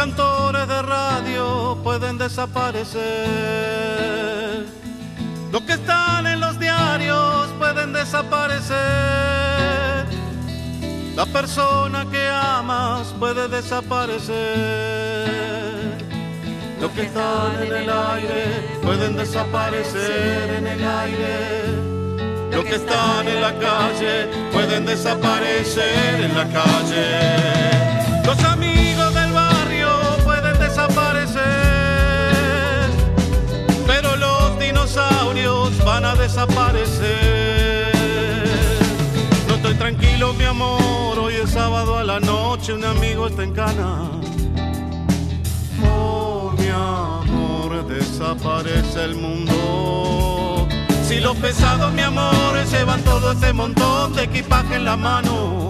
Cantores 0.00 0.66
de 0.66 0.80
radio 0.80 1.76
pueden 1.84 2.16
desaparecer. 2.16 3.00
Los 5.52 5.60
que 5.64 5.74
están 5.74 6.26
en 6.26 6.40
los 6.40 6.58
diarios 6.58 7.48
pueden 7.58 7.92
desaparecer. 7.92 8.78
La 11.14 11.26
persona 11.26 12.06
que 12.10 12.26
amas 12.30 13.08
puede 13.18 13.46
desaparecer. 13.48 14.38
Los 16.80 16.90
que 16.92 17.02
están 17.02 17.62
en 17.62 17.74
el 17.82 17.90
aire 17.90 18.44
pueden 18.82 19.16
desaparecer 19.16 20.54
en 20.60 20.66
el 20.66 20.82
aire. 20.82 21.66
Los 22.52 22.64
que 22.64 22.76
están 22.76 23.28
en 23.28 23.42
la 23.42 23.52
calle 23.58 24.30
pueden 24.50 24.86
desaparecer 24.86 26.24
en 26.24 26.34
la 26.34 26.48
calle. 26.48 28.24
Los 28.24 28.42
amigos 28.44 28.79
desaparecer, 30.88 31.42
pero 33.86 34.16
los 34.16 34.58
dinosaurios 34.58 35.84
van 35.84 36.04
a 36.04 36.14
desaparecer. 36.14 37.92
No 39.48 39.56
estoy 39.56 39.74
tranquilo, 39.74 40.32
mi 40.34 40.44
amor, 40.44 41.18
hoy 41.18 41.34
es 41.34 41.50
sábado 41.50 41.98
a 41.98 42.04
la 42.04 42.20
noche, 42.20 42.72
un 42.72 42.84
amigo 42.84 43.26
está 43.26 43.42
en 43.42 43.52
cana. 43.52 44.10
Oh, 45.84 46.52
mi 46.58 46.68
amor, 46.68 47.86
desaparece 47.86 49.04
el 49.04 49.16
mundo. 49.16 50.66
Si 51.06 51.20
los 51.20 51.36
pesados, 51.36 51.92
mi 51.92 52.02
amor, 52.02 52.64
llevan 52.70 53.02
todo 53.02 53.32
este 53.32 53.52
montón 53.52 54.14
de 54.14 54.24
equipaje 54.24 54.76
en 54.76 54.84
la 54.84 54.96
mano. 54.96 55.69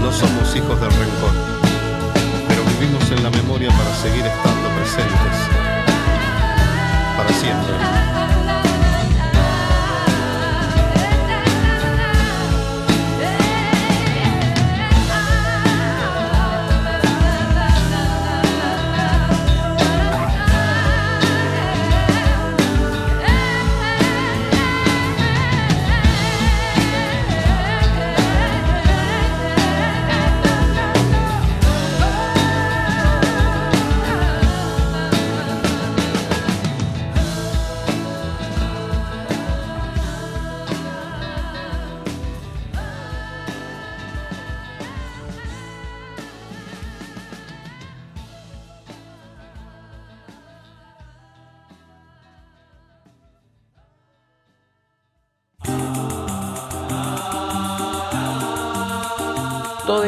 No 0.00 0.10
somos 0.10 0.56
hijos 0.56 0.80
del 0.80 0.90
rencor, 0.90 1.30
pero 2.48 2.62
vivimos 2.64 3.10
en 3.10 3.22
la 3.22 3.28
memoria 3.28 3.68
para 3.68 3.94
seguir 3.96 4.24
estando 4.24 4.68
presentes. 4.78 5.55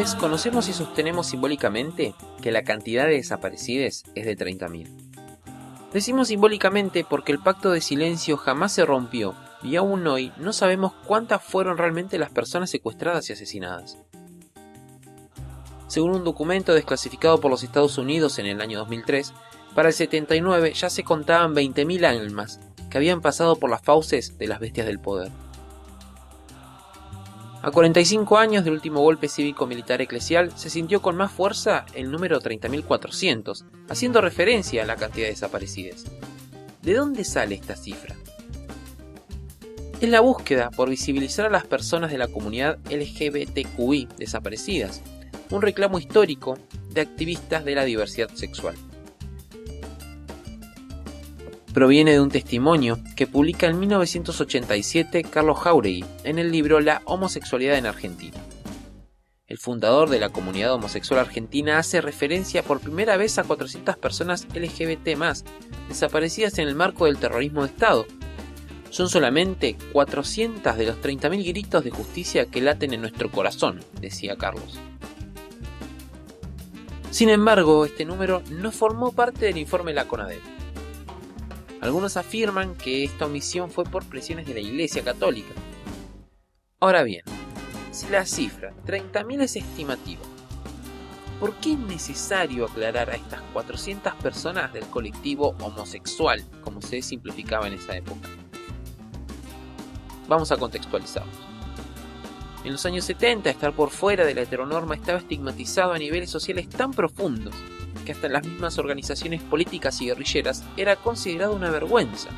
Todos 0.08 0.22
conocemos 0.22 0.70
y 0.70 0.72
sostenemos 0.72 1.26
simbólicamente 1.26 2.14
que 2.40 2.50
la 2.50 2.64
cantidad 2.64 3.04
de 3.04 3.16
desaparecidos 3.16 4.04
es 4.14 4.24
de 4.24 4.38
30.000. 4.38 4.88
Decimos 5.92 6.28
simbólicamente 6.28 7.04
porque 7.04 7.30
el 7.30 7.40
pacto 7.40 7.72
de 7.72 7.82
silencio 7.82 8.38
jamás 8.38 8.72
se 8.72 8.86
rompió 8.86 9.34
y 9.62 9.76
aún 9.76 10.06
hoy 10.06 10.32
no 10.38 10.54
sabemos 10.54 10.94
cuántas 11.04 11.42
fueron 11.42 11.76
realmente 11.76 12.16
las 12.16 12.30
personas 12.30 12.70
secuestradas 12.70 13.28
y 13.28 13.34
asesinadas. 13.34 13.98
Según 15.88 16.12
un 16.12 16.24
documento 16.24 16.72
desclasificado 16.72 17.38
por 17.38 17.50
los 17.50 17.62
Estados 17.62 17.98
Unidos 17.98 18.38
en 18.38 18.46
el 18.46 18.62
año 18.62 18.78
2003, 18.78 19.34
para 19.74 19.88
el 19.88 19.94
79 19.94 20.72
ya 20.72 20.88
se 20.88 21.04
contaban 21.04 21.54
20.000 21.54 22.06
almas 22.06 22.60
que 22.88 22.96
habían 22.96 23.20
pasado 23.20 23.56
por 23.56 23.68
las 23.68 23.82
fauces 23.82 24.38
de 24.38 24.46
las 24.46 24.58
bestias 24.58 24.86
del 24.86 25.00
poder. 25.00 25.30
A 27.60 27.72
45 27.72 28.38
años 28.38 28.64
del 28.64 28.74
último 28.74 29.00
golpe 29.00 29.28
cívico-militar 29.28 30.00
eclesial, 30.00 30.56
se 30.56 30.70
sintió 30.70 31.02
con 31.02 31.16
más 31.16 31.32
fuerza 31.32 31.86
el 31.94 32.10
número 32.10 32.40
30.400, 32.40 33.64
haciendo 33.88 34.20
referencia 34.20 34.84
a 34.84 34.86
la 34.86 34.94
cantidad 34.94 35.26
de 35.26 35.32
desaparecidos. 35.32 36.04
¿De 36.82 36.94
dónde 36.94 37.24
sale 37.24 37.56
esta 37.56 37.74
cifra? 37.74 38.14
Es 40.00 40.08
la 40.08 40.20
búsqueda 40.20 40.70
por 40.70 40.88
visibilizar 40.88 41.46
a 41.46 41.50
las 41.50 41.66
personas 41.66 42.12
de 42.12 42.18
la 42.18 42.28
comunidad 42.28 42.78
LGBTQI 42.90 44.08
desaparecidas, 44.16 45.02
un 45.50 45.60
reclamo 45.60 45.98
histórico 45.98 46.56
de 46.90 47.00
activistas 47.00 47.64
de 47.64 47.74
la 47.74 47.84
diversidad 47.84 48.30
sexual 48.34 48.76
proviene 51.78 52.10
de 52.10 52.20
un 52.20 52.28
testimonio 52.28 52.98
que 53.14 53.28
publica 53.28 53.68
en 53.68 53.78
1987 53.78 55.22
Carlos 55.22 55.60
Jauregui 55.60 56.04
en 56.24 56.40
el 56.40 56.50
libro 56.50 56.80
La 56.80 57.02
homosexualidad 57.04 57.78
en 57.78 57.86
Argentina. 57.86 58.36
El 59.46 59.58
fundador 59.58 60.10
de 60.10 60.18
la 60.18 60.30
comunidad 60.30 60.74
homosexual 60.74 61.20
argentina 61.20 61.78
hace 61.78 62.00
referencia 62.00 62.64
por 62.64 62.80
primera 62.80 63.16
vez 63.16 63.38
a 63.38 63.44
400 63.44 63.96
personas 63.96 64.48
LGBT 64.52 65.16
desaparecidas 65.88 66.58
en 66.58 66.66
el 66.66 66.74
marco 66.74 67.04
del 67.04 67.18
terrorismo 67.18 67.62
de 67.62 67.68
Estado. 67.68 68.06
Son 68.90 69.08
solamente 69.08 69.76
400 69.92 70.76
de 70.76 70.84
los 70.84 70.96
30.000 71.00 71.46
gritos 71.46 71.84
de 71.84 71.92
justicia 71.92 72.46
que 72.46 72.60
laten 72.60 72.92
en 72.92 73.02
nuestro 73.02 73.30
corazón, 73.30 73.84
decía 74.00 74.34
Carlos. 74.36 74.80
Sin 77.12 77.28
embargo, 77.28 77.84
este 77.84 78.04
número 78.04 78.42
no 78.50 78.72
formó 78.72 79.12
parte 79.12 79.46
del 79.46 79.58
informe 79.58 79.92
de 79.92 79.94
la 79.94 80.08
CONADEP. 80.08 80.57
Algunos 81.80 82.16
afirman 82.16 82.74
que 82.74 83.04
esta 83.04 83.26
omisión 83.26 83.70
fue 83.70 83.84
por 83.84 84.04
presiones 84.04 84.46
de 84.46 84.54
la 84.54 84.60
Iglesia 84.60 85.04
Católica. 85.04 85.54
Ahora 86.80 87.04
bien, 87.04 87.22
si 87.92 88.08
la 88.08 88.26
cifra 88.26 88.72
30.000 88.84 89.42
es 89.42 89.56
estimativa, 89.56 90.22
¿por 91.38 91.54
qué 91.54 91.72
es 91.72 91.78
necesario 91.78 92.64
aclarar 92.64 93.10
a 93.10 93.14
estas 93.14 93.40
400 93.52 94.12
personas 94.14 94.72
del 94.72 94.86
colectivo 94.86 95.54
homosexual, 95.60 96.44
como 96.62 96.82
se 96.82 97.00
simplificaba 97.00 97.68
en 97.68 97.74
esa 97.74 97.96
época? 97.96 98.28
Vamos 100.26 100.50
a 100.50 100.56
contextualizarlos. 100.56 101.36
En 102.64 102.72
los 102.72 102.84
años 102.86 103.04
70, 103.04 103.50
estar 103.50 103.72
por 103.72 103.90
fuera 103.90 104.24
de 104.24 104.34
la 104.34 104.42
heteronorma 104.42 104.96
estaba 104.96 105.18
estigmatizado 105.18 105.92
a 105.92 105.98
niveles 105.98 106.28
sociales 106.28 106.68
tan 106.68 106.90
profundos 106.90 107.54
que 108.08 108.12
hasta 108.12 108.26
en 108.26 108.32
las 108.32 108.46
mismas 108.46 108.78
organizaciones 108.78 109.42
políticas 109.42 110.00
y 110.00 110.06
guerrilleras 110.06 110.64
era 110.78 110.96
considerado 110.96 111.52
una 111.52 111.70
vergüenza. 111.70 112.30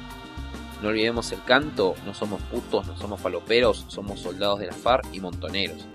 No 0.83 0.89
olvidemos 0.89 1.31
el 1.31 1.45
canto, 1.45 1.95
no 2.05 2.13
somos 2.13 2.43
putos, 2.43 2.89
no 2.89 2.97
somos 2.97 3.21
faloperos, 3.21 3.85
somos 3.87 4.19
soldados 4.19 4.59
de 4.59 4.67
la 4.67 4.73
FARC 4.73 5.07
y 5.13 5.21
montoneros. 5.21 5.87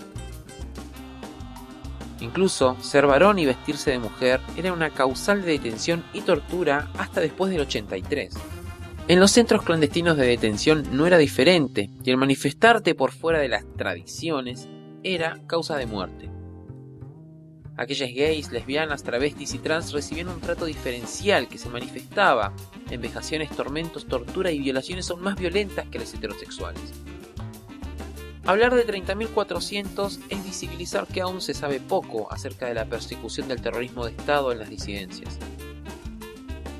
Incluso 2.21 2.77
ser 2.79 3.05
varón 3.05 3.37
y 3.37 3.45
vestirse 3.45 3.91
de 3.91 3.99
mujer 3.99 4.39
era 4.55 4.71
una 4.71 4.91
causal 4.91 5.41
de 5.41 5.51
detención 5.51 6.05
y 6.13 6.21
tortura 6.21 6.89
hasta 6.97 7.19
después 7.19 7.51
del 7.51 7.59
83. 7.59 8.33
En 9.09 9.19
los 9.19 9.31
centros 9.31 9.63
clandestinos 9.63 10.15
de 10.15 10.25
detención 10.25 10.85
no 10.93 11.05
era 11.05 11.17
diferente, 11.17 11.89
y 12.01 12.09
el 12.11 12.15
manifestarte 12.15 12.95
por 12.95 13.11
fuera 13.11 13.39
de 13.39 13.49
las 13.49 13.65
tradiciones 13.75 14.69
era 15.03 15.41
causa 15.47 15.75
de 15.75 15.85
muerte. 15.85 16.34
Aquellas 17.77 18.13
gays, 18.13 18.51
lesbianas, 18.53 19.03
travestis 19.03 19.53
y 19.53 19.59
trans 19.59 19.91
recibían 19.91 20.29
un 20.29 20.39
trato 20.39 20.63
diferencial 20.63 21.49
que 21.49 21.57
se 21.57 21.69
manifestaba 21.69 22.53
en 22.89 23.01
vejaciones, 23.01 23.49
tormentos, 23.49 24.07
tortura 24.07 24.49
y 24.51 24.59
violaciones 24.59 25.09
aún 25.09 25.21
más 25.21 25.35
violentas 25.35 25.85
que 25.89 25.99
las 25.99 26.13
heterosexuales. 26.13 26.81
Hablar 28.45 28.75
de 28.75 28.87
30.400 28.87 30.19
es 30.29 30.43
visibilizar 30.43 31.05
que 31.07 31.19
aún 31.19 31.41
se 31.41 31.53
sabe 31.53 31.81
poco 31.81 32.31
acerca 32.31 32.67
de 32.67 32.75
la 32.75 32.85
persecución 32.85 33.49
del 33.49 33.61
terrorismo 33.61 34.05
de 34.05 34.11
Estado 34.11 34.53
en 34.53 34.59
las 34.59 34.69
disidencias. 34.69 35.37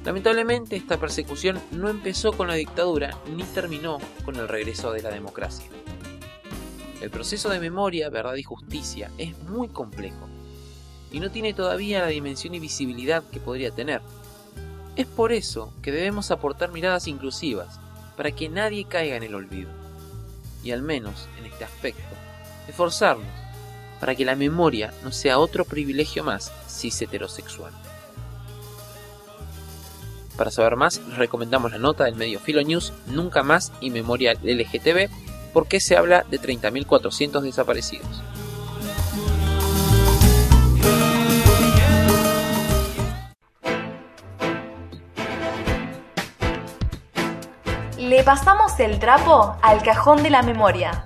Lamentablemente 0.06 0.78
esta 0.78 0.98
persecución 0.98 1.60
no 1.72 1.90
empezó 1.90 2.32
con 2.32 2.48
la 2.48 2.54
dictadura 2.54 3.18
ni 3.36 3.44
terminó 3.44 3.98
con 4.24 4.36
el 4.38 4.48
regreso 4.48 4.94
de 4.94 5.02
la 5.02 5.10
democracia. 5.10 5.66
El 7.02 7.10
proceso 7.10 7.50
de 7.50 7.60
memoria, 7.60 8.10
verdad 8.10 8.36
y 8.36 8.44
justicia 8.44 9.12
es 9.18 9.38
muy 9.40 9.68
complejo 9.68 10.30
y 11.16 11.22
no 11.22 11.32
tiene 11.32 11.54
todavía 11.54 12.02
la 12.02 12.08
dimensión 12.08 12.56
y 12.56 12.60
visibilidad 12.60 13.24
que 13.32 13.40
podría 13.40 13.72
tener. 13.72 14.02
Es 14.98 15.06
por 15.06 15.32
eso 15.32 15.72
que 15.82 15.94
debemos 15.94 16.30
aportar 16.30 16.74
miradas 16.74 17.08
inclusivas, 17.08 17.80
para 18.18 18.32
que 18.32 18.50
nadie 18.50 18.84
caiga 18.84 19.16
en 19.16 19.24
el 19.24 19.34
olvido. 19.34 19.70
Y 20.62 20.72
al 20.72 20.82
menos 20.82 21.30
en 21.40 21.46
este 21.46 21.64
aspecto, 21.64 22.04
esforzarnos 22.68 23.30
para 24.02 24.14
que 24.14 24.26
la 24.26 24.36
memoria 24.36 24.94
no 25.06 25.14
sea 25.14 25.40
otro 25.40 25.64
privilegio 25.64 26.26
más 26.26 26.52
cis 26.68 27.02
heterosexual. 27.02 27.72
Para 30.36 30.52
saber 30.52 30.76
más, 30.76 31.00
les 31.08 31.18
recomendamos 31.18 31.72
la 31.72 31.78
nota 31.78 32.04
del 32.04 32.16
medio 32.16 32.42
Filo 32.42 32.62
News 32.62 32.92
Nunca 33.08 33.42
Más 33.42 33.72
y 33.80 33.90
Memoria 33.90 34.34
LGTB, 34.34 35.10
porque 35.54 35.80
se 35.80 35.96
habla 35.96 36.26
de 36.30 36.42
30.400 36.42 37.40
desaparecidos. 37.40 38.22
Le 48.16 48.24
pasamos 48.24 48.80
el 48.80 48.98
trapo 48.98 49.58
al 49.62 49.84
cajón 49.84 50.24
de 50.24 50.30
la 50.30 50.42
memoria. 50.42 51.06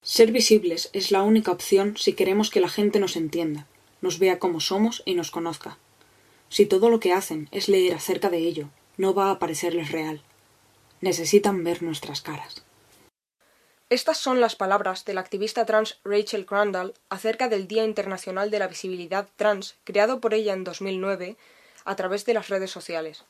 Ser 0.00 0.30
visibles 0.30 0.88
es 0.92 1.10
la 1.10 1.24
única 1.24 1.50
opción 1.50 1.96
si 1.96 2.12
queremos 2.12 2.50
que 2.50 2.60
la 2.60 2.68
gente 2.68 3.00
nos 3.00 3.16
entienda, 3.16 3.66
nos 4.02 4.20
vea 4.20 4.38
como 4.38 4.60
somos 4.60 5.02
y 5.04 5.16
nos 5.16 5.32
conozca. 5.32 5.76
Si 6.48 6.64
todo 6.64 6.90
lo 6.90 7.00
que 7.00 7.12
hacen 7.12 7.48
es 7.50 7.68
leer 7.68 7.94
acerca 7.94 8.30
de 8.30 8.38
ello, 8.38 8.68
no 8.96 9.12
va 9.12 9.32
a 9.32 9.40
parecerles 9.40 9.90
real. 9.90 10.22
Necesitan 11.00 11.64
ver 11.64 11.82
nuestras 11.82 12.20
caras. 12.20 12.64
Estas 13.90 14.18
son 14.18 14.40
las 14.40 14.54
palabras 14.54 15.04
de 15.04 15.14
la 15.14 15.22
activista 15.22 15.66
trans 15.66 15.98
Rachel 16.04 16.46
Crandall 16.46 16.94
acerca 17.08 17.48
del 17.48 17.66
Día 17.66 17.84
Internacional 17.84 18.52
de 18.52 18.60
la 18.60 18.68
Visibilidad 18.68 19.28
Trans, 19.34 19.74
creado 19.82 20.20
por 20.20 20.34
ella 20.34 20.52
en 20.52 20.62
2009 20.62 21.36
a 21.84 21.96
través 21.96 22.24
de 22.24 22.34
las 22.34 22.48
redes 22.48 22.70
sociales. 22.70 23.24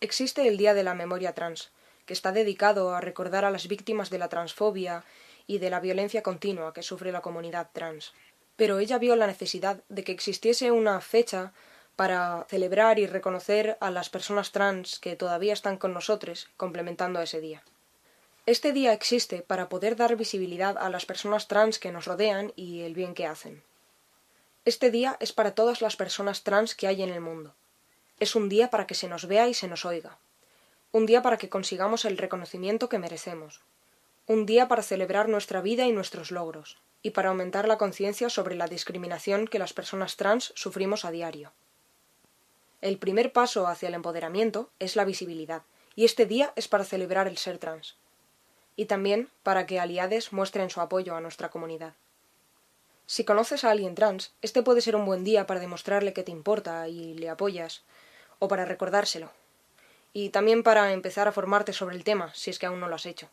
Existe 0.00 0.48
el 0.48 0.56
Día 0.56 0.74
de 0.74 0.82
la 0.82 0.94
Memoria 0.94 1.34
Trans, 1.34 1.70
que 2.06 2.14
está 2.14 2.32
dedicado 2.32 2.94
a 2.94 3.00
recordar 3.00 3.44
a 3.44 3.50
las 3.50 3.68
víctimas 3.68 4.10
de 4.10 4.18
la 4.18 4.28
transfobia 4.28 5.04
y 5.46 5.58
de 5.58 5.70
la 5.70 5.80
violencia 5.80 6.22
continua 6.22 6.72
que 6.72 6.82
sufre 6.82 7.12
la 7.12 7.20
comunidad 7.20 7.70
trans. 7.72 8.12
Pero 8.56 8.78
ella 8.78 8.98
vio 8.98 9.16
la 9.16 9.26
necesidad 9.26 9.82
de 9.88 10.04
que 10.04 10.12
existiese 10.12 10.70
una 10.70 11.00
fecha 11.00 11.52
para 11.96 12.46
celebrar 12.48 12.98
y 12.98 13.06
reconocer 13.06 13.76
a 13.80 13.90
las 13.90 14.10
personas 14.10 14.52
trans 14.52 14.98
que 14.98 15.16
todavía 15.16 15.52
están 15.52 15.76
con 15.76 15.92
nosotros, 15.92 16.48
complementando 16.56 17.20
ese 17.20 17.40
día. 17.40 17.62
Este 18.46 18.72
día 18.72 18.92
existe 18.92 19.42
para 19.42 19.68
poder 19.68 19.96
dar 19.96 20.16
visibilidad 20.16 20.78
a 20.78 20.88
las 20.88 21.04
personas 21.04 21.46
trans 21.46 21.78
que 21.78 21.92
nos 21.92 22.06
rodean 22.06 22.52
y 22.56 22.80
el 22.80 22.94
bien 22.94 23.14
que 23.14 23.26
hacen. 23.26 23.62
Este 24.64 24.90
día 24.90 25.16
es 25.20 25.32
para 25.32 25.54
todas 25.54 25.80
las 25.82 25.96
personas 25.96 26.42
trans 26.42 26.74
que 26.74 26.86
hay 26.86 27.02
en 27.02 27.10
el 27.10 27.20
mundo. 27.20 27.54
Es 28.20 28.36
un 28.36 28.50
día 28.50 28.68
para 28.68 28.86
que 28.86 28.94
se 28.94 29.08
nos 29.08 29.26
vea 29.26 29.48
y 29.48 29.54
se 29.54 29.66
nos 29.66 29.86
oiga. 29.86 30.18
Un 30.92 31.06
día 31.06 31.22
para 31.22 31.38
que 31.38 31.48
consigamos 31.48 32.04
el 32.04 32.18
reconocimiento 32.18 32.90
que 32.90 32.98
merecemos. 32.98 33.62
Un 34.26 34.44
día 34.44 34.68
para 34.68 34.82
celebrar 34.82 35.30
nuestra 35.30 35.62
vida 35.62 35.86
y 35.86 35.92
nuestros 35.92 36.30
logros, 36.30 36.76
y 37.02 37.10
para 37.10 37.30
aumentar 37.30 37.66
la 37.66 37.78
conciencia 37.78 38.28
sobre 38.28 38.56
la 38.56 38.68
discriminación 38.68 39.46
que 39.46 39.58
las 39.58 39.72
personas 39.72 40.16
trans 40.16 40.52
sufrimos 40.54 41.06
a 41.06 41.10
diario. 41.10 41.52
El 42.82 42.98
primer 42.98 43.32
paso 43.32 43.66
hacia 43.66 43.88
el 43.88 43.94
empoderamiento 43.94 44.68
es 44.80 44.96
la 44.96 45.06
visibilidad, 45.06 45.62
y 45.96 46.04
este 46.04 46.26
día 46.26 46.52
es 46.56 46.68
para 46.68 46.84
celebrar 46.84 47.26
el 47.26 47.38
ser 47.38 47.56
trans. 47.56 47.96
Y 48.76 48.84
también 48.84 49.30
para 49.42 49.64
que 49.64 49.80
aliades 49.80 50.30
muestren 50.34 50.68
su 50.68 50.82
apoyo 50.82 51.16
a 51.16 51.22
nuestra 51.22 51.48
comunidad. 51.48 51.94
Si 53.06 53.24
conoces 53.24 53.64
a 53.64 53.70
alguien 53.70 53.94
trans, 53.94 54.34
este 54.42 54.62
puede 54.62 54.82
ser 54.82 54.94
un 54.94 55.06
buen 55.06 55.24
día 55.24 55.46
para 55.46 55.58
demostrarle 55.58 56.12
que 56.12 56.22
te 56.22 56.30
importa 56.30 56.86
y 56.86 57.14
le 57.14 57.28
apoyas, 57.28 57.82
o 58.40 58.48
para 58.48 58.64
recordárselo. 58.64 59.30
Y 60.12 60.30
también 60.30 60.64
para 60.64 60.92
empezar 60.92 61.28
a 61.28 61.32
formarte 61.32 61.72
sobre 61.72 61.94
el 61.94 62.02
tema, 62.02 62.32
si 62.34 62.50
es 62.50 62.58
que 62.58 62.66
aún 62.66 62.80
no 62.80 62.88
lo 62.88 62.96
has 62.96 63.06
hecho. 63.06 63.28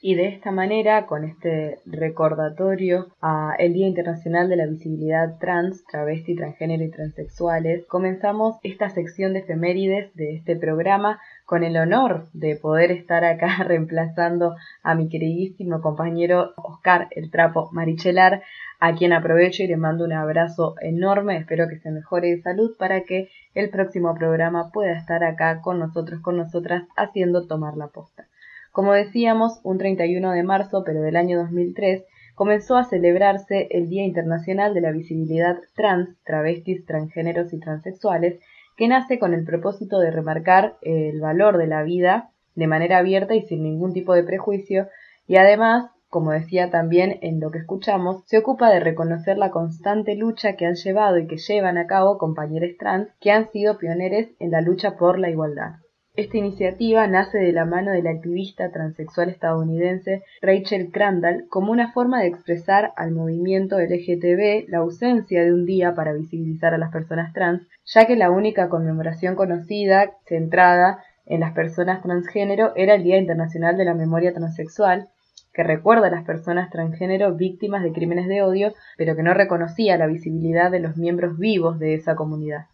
Y 0.00 0.14
de 0.14 0.28
esta 0.28 0.52
manera, 0.52 1.06
con 1.06 1.24
este 1.24 1.80
recordatorio 1.84 3.08
a 3.20 3.56
el 3.58 3.72
Día 3.72 3.88
Internacional 3.88 4.48
de 4.48 4.54
la 4.54 4.66
Visibilidad 4.66 5.38
Trans, 5.40 5.84
Travesti, 5.86 6.36
Transgénero 6.36 6.84
y 6.84 6.90
Transexuales, 6.90 7.84
comenzamos 7.86 8.58
esta 8.62 8.90
sección 8.90 9.32
de 9.32 9.40
efemérides 9.40 10.14
de 10.14 10.36
este 10.36 10.54
programa 10.54 11.20
con 11.48 11.64
el 11.64 11.78
honor 11.78 12.28
de 12.34 12.56
poder 12.56 12.90
estar 12.90 13.24
acá 13.24 13.48
reemplazando 13.66 14.54
a 14.82 14.94
mi 14.94 15.08
queridísimo 15.08 15.80
compañero 15.80 16.52
Oscar 16.58 17.08
el 17.12 17.30
Trapo 17.30 17.70
Marichelar, 17.72 18.42
a 18.80 18.94
quien 18.94 19.14
aprovecho 19.14 19.62
y 19.62 19.66
le 19.66 19.78
mando 19.78 20.04
un 20.04 20.12
abrazo 20.12 20.74
enorme, 20.82 21.38
espero 21.38 21.66
que 21.66 21.78
se 21.78 21.90
mejore 21.90 22.36
de 22.36 22.42
salud 22.42 22.76
para 22.78 23.00
que 23.04 23.30
el 23.54 23.70
próximo 23.70 24.14
programa 24.14 24.70
pueda 24.72 24.92
estar 24.92 25.24
acá 25.24 25.62
con 25.62 25.78
nosotros, 25.78 26.20
con 26.20 26.36
nosotras, 26.36 26.82
haciendo 26.96 27.46
tomar 27.46 27.78
la 27.78 27.86
posta. 27.86 28.26
Como 28.70 28.92
decíamos, 28.92 29.58
un 29.62 29.78
31 29.78 30.32
de 30.32 30.42
marzo, 30.42 30.82
pero 30.84 31.00
del 31.00 31.16
año 31.16 31.38
2003, 31.38 32.04
comenzó 32.34 32.76
a 32.76 32.84
celebrarse 32.84 33.68
el 33.70 33.88
Día 33.88 34.04
Internacional 34.04 34.74
de 34.74 34.82
la 34.82 34.92
Visibilidad 34.92 35.56
Trans, 35.74 36.10
Travestis, 36.24 36.84
Transgéneros 36.84 37.54
y 37.54 37.58
Transexuales, 37.58 38.38
que 38.78 38.86
nace 38.88 39.18
con 39.18 39.34
el 39.34 39.44
propósito 39.44 39.98
de 39.98 40.12
remarcar 40.12 40.76
el 40.82 41.20
valor 41.20 41.58
de 41.58 41.66
la 41.66 41.82
vida 41.82 42.30
de 42.54 42.68
manera 42.68 42.98
abierta 42.98 43.34
y 43.34 43.42
sin 43.42 43.64
ningún 43.64 43.92
tipo 43.92 44.14
de 44.14 44.22
prejuicio, 44.22 44.88
y 45.26 45.36
además, 45.36 45.90
como 46.08 46.30
decía 46.30 46.70
también 46.70 47.18
en 47.22 47.40
lo 47.40 47.50
que 47.50 47.58
escuchamos, 47.58 48.22
se 48.26 48.38
ocupa 48.38 48.70
de 48.70 48.80
reconocer 48.80 49.36
la 49.36 49.50
constante 49.50 50.14
lucha 50.14 50.54
que 50.54 50.64
han 50.64 50.76
llevado 50.76 51.18
y 51.18 51.26
que 51.26 51.36
llevan 51.36 51.76
a 51.76 51.88
cabo 51.88 52.18
compañeros 52.18 52.70
trans 52.78 53.08
que 53.20 53.32
han 53.32 53.50
sido 53.50 53.78
pioneros 53.78 54.30
en 54.38 54.52
la 54.52 54.60
lucha 54.60 54.96
por 54.96 55.18
la 55.18 55.28
igualdad. 55.28 55.72
Esta 56.18 56.36
iniciativa 56.36 57.06
nace 57.06 57.38
de 57.38 57.52
la 57.52 57.64
mano 57.64 57.92
de 57.92 58.02
la 58.02 58.10
activista 58.10 58.72
transexual 58.72 59.28
estadounidense 59.28 60.24
Rachel 60.42 60.90
Crandall 60.90 61.46
como 61.48 61.70
una 61.70 61.92
forma 61.92 62.20
de 62.20 62.26
expresar 62.26 62.92
al 62.96 63.12
movimiento 63.12 63.78
LGTB 63.78 64.68
la 64.68 64.78
ausencia 64.78 65.44
de 65.44 65.52
un 65.52 65.64
día 65.64 65.94
para 65.94 66.12
visibilizar 66.14 66.74
a 66.74 66.78
las 66.78 66.90
personas 66.90 67.32
trans, 67.32 67.62
ya 67.84 68.08
que 68.08 68.16
la 68.16 68.32
única 68.32 68.68
conmemoración 68.68 69.36
conocida 69.36 70.10
centrada 70.26 71.04
en 71.24 71.38
las 71.38 71.52
personas 71.52 72.02
transgénero 72.02 72.72
era 72.74 72.96
el 72.96 73.04
Día 73.04 73.18
Internacional 73.18 73.76
de 73.76 73.84
la 73.84 73.94
Memoria 73.94 74.34
Transexual, 74.34 75.06
que 75.54 75.62
recuerda 75.62 76.08
a 76.08 76.10
las 76.10 76.24
personas 76.24 76.68
transgénero 76.70 77.32
víctimas 77.36 77.84
de 77.84 77.92
crímenes 77.92 78.26
de 78.26 78.42
odio, 78.42 78.74
pero 78.96 79.14
que 79.14 79.22
no 79.22 79.34
reconocía 79.34 79.96
la 79.96 80.08
visibilidad 80.08 80.72
de 80.72 80.80
los 80.80 80.96
miembros 80.96 81.38
vivos 81.38 81.78
de 81.78 81.94
esa 81.94 82.16
comunidad. 82.16 82.66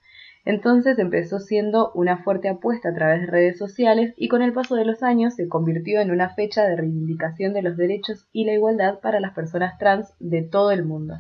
Entonces 0.44 0.98
empezó 0.98 1.40
siendo 1.40 1.90
una 1.94 2.22
fuerte 2.22 2.48
apuesta 2.48 2.90
a 2.90 2.94
través 2.94 3.22
de 3.22 3.26
redes 3.26 3.58
sociales 3.58 4.12
y 4.16 4.28
con 4.28 4.42
el 4.42 4.52
paso 4.52 4.74
de 4.74 4.84
los 4.84 5.02
años 5.02 5.34
se 5.34 5.48
convirtió 5.48 6.00
en 6.00 6.10
una 6.10 6.34
fecha 6.34 6.64
de 6.64 6.76
reivindicación 6.76 7.54
de 7.54 7.62
los 7.62 7.76
derechos 7.76 8.26
y 8.32 8.44
la 8.44 8.52
igualdad 8.52 9.00
para 9.00 9.20
las 9.20 9.32
personas 9.32 9.78
trans 9.78 10.12
de 10.20 10.42
todo 10.42 10.70
el 10.70 10.84
mundo. 10.84 11.14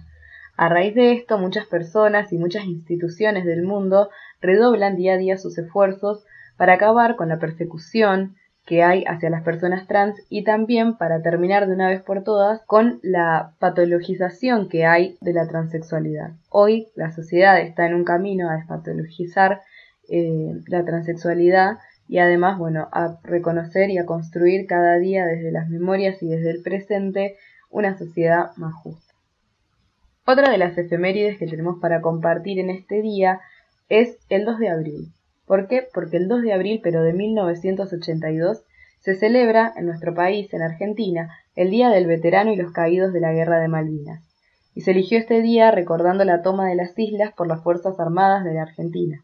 A 0.56 0.68
raíz 0.68 0.94
de 0.94 1.12
esto, 1.12 1.38
muchas 1.38 1.66
personas 1.66 2.32
y 2.32 2.38
muchas 2.38 2.66
instituciones 2.66 3.44
del 3.44 3.62
mundo 3.62 4.10
redoblan 4.40 4.96
día 4.96 5.14
a 5.14 5.18
día 5.18 5.38
sus 5.38 5.56
esfuerzos 5.58 6.24
para 6.56 6.74
acabar 6.74 7.16
con 7.16 7.28
la 7.28 7.38
persecución, 7.38 8.36
que 8.64 8.82
hay 8.82 9.04
hacia 9.04 9.30
las 9.30 9.42
personas 9.42 9.86
trans 9.86 10.16
y 10.28 10.42
también 10.42 10.96
para 10.96 11.20
terminar 11.22 11.66
de 11.66 11.74
una 11.74 11.88
vez 11.88 12.02
por 12.02 12.24
todas 12.24 12.62
con 12.66 12.98
la 13.02 13.52
patologización 13.58 14.68
que 14.68 14.86
hay 14.86 15.18
de 15.20 15.34
la 15.34 15.46
transexualidad. 15.46 16.32
Hoy 16.48 16.88
la 16.94 17.10
sociedad 17.12 17.60
está 17.60 17.86
en 17.86 17.94
un 17.94 18.04
camino 18.04 18.48
a 18.48 18.56
despatologizar 18.56 19.60
eh, 20.08 20.52
la 20.66 20.84
transexualidad 20.84 21.78
y 22.08 22.18
además, 22.18 22.58
bueno, 22.58 22.88
a 22.92 23.18
reconocer 23.22 23.90
y 23.90 23.98
a 23.98 24.06
construir 24.06 24.66
cada 24.66 24.98
día 24.98 25.26
desde 25.26 25.52
las 25.52 25.68
memorias 25.68 26.22
y 26.22 26.28
desde 26.28 26.50
el 26.50 26.62
presente 26.62 27.36
una 27.70 27.96
sociedad 27.96 28.50
más 28.56 28.74
justa. 28.74 29.14
Otra 30.26 30.50
de 30.50 30.58
las 30.58 30.76
efemérides 30.78 31.38
que 31.38 31.46
tenemos 31.46 31.78
para 31.80 32.00
compartir 32.00 32.58
en 32.58 32.70
este 32.70 33.02
día 33.02 33.40
es 33.88 34.18
el 34.30 34.44
2 34.44 34.58
de 34.58 34.68
abril. 34.70 35.12
¿Por 35.46 35.68
qué? 35.68 35.86
Porque 35.92 36.16
el 36.16 36.28
2 36.28 36.42
de 36.42 36.52
abril, 36.52 36.80
pero 36.82 37.02
de 37.02 37.12
1982, 37.12 38.62
se 39.00 39.14
celebra 39.14 39.72
en 39.76 39.86
nuestro 39.86 40.14
país, 40.14 40.52
en 40.54 40.62
Argentina, 40.62 41.30
el 41.56 41.70
Día 41.70 41.90
del 41.90 42.06
Veterano 42.06 42.52
y 42.52 42.56
los 42.56 42.72
Caídos 42.72 43.12
de 43.12 43.20
la 43.20 43.32
Guerra 43.32 43.60
de 43.60 43.68
Malvinas. 43.68 44.22
Y 44.74 44.80
se 44.80 44.92
eligió 44.92 45.18
este 45.18 45.42
día 45.42 45.70
recordando 45.70 46.24
la 46.24 46.42
toma 46.42 46.68
de 46.68 46.74
las 46.74 46.98
islas 46.98 47.32
por 47.34 47.46
las 47.46 47.62
Fuerzas 47.62 48.00
Armadas 48.00 48.44
de 48.44 48.54
la 48.54 48.62
Argentina. 48.62 49.22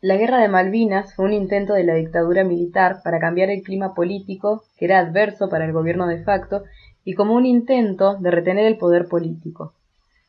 La 0.00 0.16
Guerra 0.16 0.38
de 0.38 0.48
Malvinas 0.48 1.14
fue 1.14 1.26
un 1.26 1.32
intento 1.32 1.74
de 1.74 1.84
la 1.84 1.94
dictadura 1.94 2.44
militar 2.44 3.00
para 3.02 3.18
cambiar 3.18 3.50
el 3.50 3.62
clima 3.62 3.94
político, 3.94 4.62
que 4.78 4.86
era 4.86 5.00
adverso 5.00 5.50
para 5.50 5.66
el 5.66 5.72
gobierno 5.72 6.06
de 6.06 6.22
facto, 6.22 6.62
y 7.04 7.14
como 7.14 7.34
un 7.34 7.44
intento 7.44 8.16
de 8.16 8.30
retener 8.30 8.64
el 8.66 8.78
poder 8.78 9.08
político. 9.08 9.74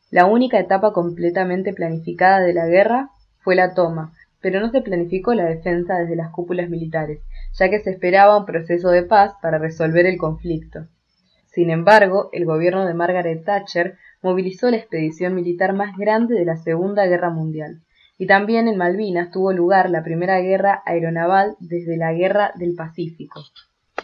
La 0.09 0.25
única 0.25 0.59
etapa 0.59 0.91
completamente 0.91 1.71
planificada 1.71 2.41
de 2.41 2.53
la 2.53 2.65
guerra 2.65 3.11
fue 3.39 3.55
la 3.55 3.73
toma, 3.73 4.13
pero 4.41 4.59
no 4.59 4.71
se 4.71 4.81
planificó 4.81 5.33
la 5.33 5.45
defensa 5.45 5.97
desde 5.97 6.15
las 6.15 6.31
cúpulas 6.31 6.69
militares, 6.69 7.19
ya 7.53 7.69
que 7.69 7.79
se 7.79 7.91
esperaba 7.91 8.37
un 8.37 8.45
proceso 8.45 8.89
de 8.89 9.03
paz 9.03 9.33
para 9.41 9.57
resolver 9.57 10.05
el 10.05 10.17
conflicto. 10.17 10.87
Sin 11.45 11.69
embargo, 11.69 12.29
el 12.33 12.45
gobierno 12.45 12.85
de 12.85 12.93
Margaret 12.93 13.43
Thatcher 13.43 13.97
movilizó 14.21 14.69
la 14.71 14.77
expedición 14.77 15.35
militar 15.35 15.73
más 15.73 15.97
grande 15.97 16.35
de 16.35 16.45
la 16.45 16.57
Segunda 16.57 17.05
Guerra 17.05 17.29
Mundial, 17.29 17.81
y 18.17 18.27
también 18.27 18.67
en 18.67 18.77
Malvinas 18.77 19.31
tuvo 19.31 19.51
lugar 19.51 19.89
la 19.89 20.03
primera 20.03 20.39
guerra 20.39 20.81
aeronaval 20.85 21.55
desde 21.59 21.97
la 21.97 22.13
Guerra 22.13 22.51
del 22.55 22.75
Pacífico. 22.75 23.41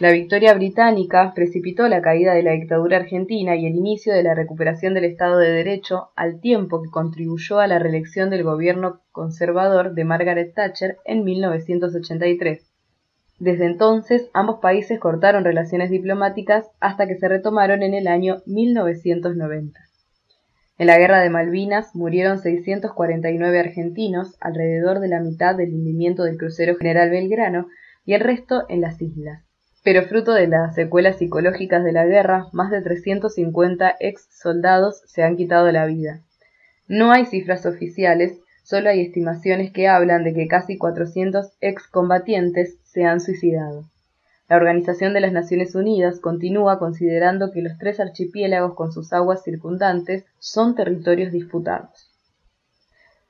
La 0.00 0.12
victoria 0.12 0.54
británica 0.54 1.32
precipitó 1.34 1.88
la 1.88 2.00
caída 2.00 2.32
de 2.32 2.44
la 2.44 2.52
dictadura 2.52 2.98
argentina 2.98 3.56
y 3.56 3.66
el 3.66 3.74
inicio 3.74 4.14
de 4.14 4.22
la 4.22 4.32
recuperación 4.32 4.94
del 4.94 5.04
Estado 5.04 5.38
de 5.38 5.50
Derecho, 5.50 6.10
al 6.14 6.40
tiempo 6.40 6.80
que 6.80 6.88
contribuyó 6.88 7.58
a 7.58 7.66
la 7.66 7.80
reelección 7.80 8.30
del 8.30 8.44
gobierno 8.44 9.00
conservador 9.10 9.94
de 9.94 10.04
Margaret 10.04 10.54
Thatcher 10.54 10.98
en 11.04 11.24
1983. 11.24 12.64
Desde 13.40 13.66
entonces, 13.66 14.30
ambos 14.34 14.60
países 14.60 15.00
cortaron 15.00 15.42
relaciones 15.42 15.90
diplomáticas 15.90 16.70
hasta 16.78 17.08
que 17.08 17.16
se 17.16 17.26
retomaron 17.26 17.82
en 17.82 17.94
el 17.94 18.06
año 18.06 18.36
1990. 18.46 19.80
En 20.78 20.86
la 20.86 20.96
guerra 20.96 21.20
de 21.20 21.30
Malvinas 21.30 21.96
murieron 21.96 22.38
649 22.38 23.58
argentinos, 23.58 24.36
alrededor 24.40 25.00
de 25.00 25.08
la 25.08 25.18
mitad 25.18 25.56
del 25.56 25.74
hundimiento 25.74 26.22
del 26.22 26.38
crucero 26.38 26.76
General 26.76 27.10
Belgrano, 27.10 27.66
y 28.04 28.14
el 28.14 28.20
resto 28.20 28.64
en 28.68 28.80
las 28.80 29.02
islas. 29.02 29.47
Pero 29.84 30.02
fruto 30.02 30.32
de 30.32 30.48
las 30.48 30.74
secuelas 30.74 31.18
psicológicas 31.18 31.84
de 31.84 31.92
la 31.92 32.04
guerra, 32.04 32.46
más 32.52 32.70
de 32.70 32.82
350 32.82 33.96
ex 34.00 34.28
soldados 34.30 35.02
se 35.06 35.22
han 35.22 35.36
quitado 35.36 35.70
la 35.70 35.86
vida. 35.86 36.20
No 36.88 37.12
hay 37.12 37.26
cifras 37.26 37.64
oficiales, 37.66 38.40
solo 38.64 38.90
hay 38.90 39.00
estimaciones 39.00 39.72
que 39.72 39.88
hablan 39.88 40.24
de 40.24 40.34
que 40.34 40.48
casi 40.48 40.78
400 40.78 41.52
excombatientes 41.60 42.78
se 42.82 43.04
han 43.04 43.20
suicidado. 43.20 43.84
La 44.48 44.56
Organización 44.56 45.12
de 45.12 45.20
las 45.20 45.32
Naciones 45.32 45.74
Unidas 45.74 46.20
continúa 46.20 46.78
considerando 46.78 47.52
que 47.52 47.60
los 47.60 47.76
tres 47.76 48.00
archipiélagos 48.00 48.74
con 48.74 48.92
sus 48.92 49.12
aguas 49.12 49.42
circundantes 49.44 50.24
son 50.38 50.74
territorios 50.74 51.32
disputados. 51.32 52.10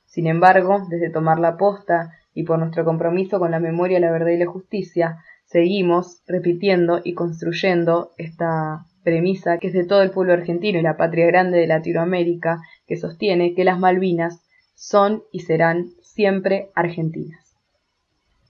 Sin 0.05 0.27
embargo, 0.27 0.87
desde 0.89 1.09
tomar 1.09 1.39
la 1.39 1.57
posta 1.57 2.13
y 2.33 2.43
por 2.43 2.57
nuestro 2.57 2.85
compromiso 2.85 3.37
con 3.37 3.51
la 3.51 3.59
memoria, 3.59 3.99
la 3.99 4.11
verdad 4.11 4.29
y 4.29 4.37
la 4.37 4.45
justicia, 4.45 5.17
seguimos 5.49 6.21
repitiendo 6.27 7.01
y 7.03 7.13
construyendo 7.13 8.11
esta 8.17 8.85
premisa 9.03 9.57
que 9.57 9.67
es 9.67 9.73
de 9.73 9.85
todo 9.85 10.03
el 10.03 10.11
pueblo 10.11 10.33
argentino 10.33 10.77
y 10.77 10.83
la 10.83 10.95
patria 10.95 11.25
grande 11.25 11.57
de 11.57 11.65
Latinoamérica, 11.65 12.61
que 12.87 12.97
sostiene 12.97 13.55
que 13.55 13.63
las 13.63 13.79
Malvinas 13.79 14.41
son 14.75 15.23
y 15.31 15.39
serán 15.39 15.89
siempre 16.01 16.69
argentinas. 16.75 17.55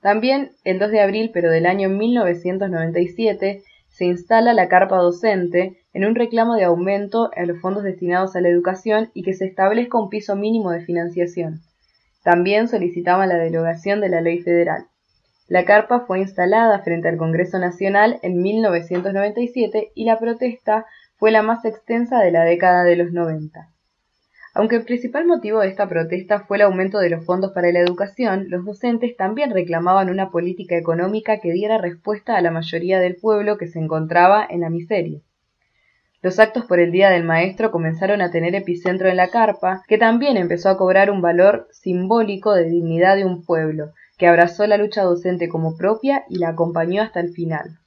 También 0.01 0.51
el 0.65 0.79
2 0.79 0.91
de 0.91 0.99
abril, 0.99 1.31
pero 1.33 1.49
del 1.49 1.65
año 1.65 1.89
1997, 1.89 3.63
se 3.89 4.05
instala 4.05 4.53
la 4.53 4.67
carpa 4.67 4.97
docente 4.97 5.77
en 5.93 6.05
un 6.05 6.15
reclamo 6.15 6.55
de 6.55 6.65
aumento 6.65 7.31
en 7.35 7.47
los 7.47 7.59
fondos 7.61 7.83
destinados 7.83 8.35
a 8.35 8.41
la 8.41 8.49
educación 8.49 9.09
y 9.13 9.23
que 9.23 9.33
se 9.33 9.45
establezca 9.45 9.97
un 9.97 10.09
piso 10.09 10.35
mínimo 10.35 10.71
de 10.71 10.85
financiación. 10.85 11.61
También 12.23 12.67
solicitaban 12.67 13.29
la 13.29 13.37
derogación 13.37 14.01
de 14.01 14.09
la 14.09 14.21
ley 14.21 14.39
federal. 14.39 14.87
La 15.49 15.65
carpa 15.65 16.01
fue 16.01 16.19
instalada 16.19 16.77
frente 16.83 17.07
al 17.07 17.17
Congreso 17.17 17.57
Nacional 17.57 18.19
en 18.21 18.39
1997 18.39 19.91
y 19.95 20.05
la 20.05 20.19
protesta 20.19 20.85
fue 21.17 21.31
la 21.31 21.41
más 21.41 21.65
extensa 21.65 22.19
de 22.19 22.29
la 22.29 22.43
década 22.43 22.83
de 22.83 22.95
los 22.95 23.11
90. 23.11 23.67
Aunque 24.53 24.75
el 24.75 24.83
principal 24.83 25.25
motivo 25.25 25.61
de 25.61 25.69
esta 25.69 25.89
protesta 25.89 26.41
fue 26.41 26.57
el 26.57 26.61
aumento 26.61 26.99
de 26.99 27.09
los 27.09 27.25
fondos 27.25 27.51
para 27.51 27.71
la 27.71 27.79
educación, 27.79 28.45
los 28.49 28.63
docentes 28.63 29.17
también 29.17 29.49
reclamaban 29.49 30.11
una 30.11 30.29
política 30.29 30.77
económica 30.77 31.39
que 31.39 31.51
diera 31.51 31.79
respuesta 31.79 32.37
a 32.37 32.41
la 32.41 32.51
mayoría 32.51 32.99
del 32.99 33.15
pueblo 33.15 33.57
que 33.57 33.65
se 33.65 33.79
encontraba 33.79 34.45
en 34.47 34.61
la 34.61 34.69
miseria. 34.69 35.19
Los 36.21 36.37
actos 36.37 36.65
por 36.65 36.79
el 36.79 36.91
Día 36.91 37.09
del 37.09 37.23
Maestro 37.23 37.71
comenzaron 37.71 38.21
a 38.21 38.29
tener 38.29 38.53
epicentro 38.53 39.09
en 39.09 39.17
la 39.17 39.29
carpa, 39.29 39.81
que 39.87 39.97
también 39.97 40.37
empezó 40.37 40.69
a 40.69 40.77
cobrar 40.77 41.09
un 41.09 41.23
valor 41.23 41.67
simbólico 41.71 42.53
de 42.53 42.65
dignidad 42.65 43.15
de 43.15 43.25
un 43.25 43.43
pueblo, 43.43 43.93
que 44.19 44.27
abrazó 44.27 44.67
la 44.67 44.77
lucha 44.77 45.01
docente 45.01 45.47
como 45.49 45.77
propia 45.77 46.25
y 46.29 46.37
la 46.37 46.49
acompañó 46.49 47.01
hasta 47.01 47.21
el 47.21 47.31
final. 47.31 47.79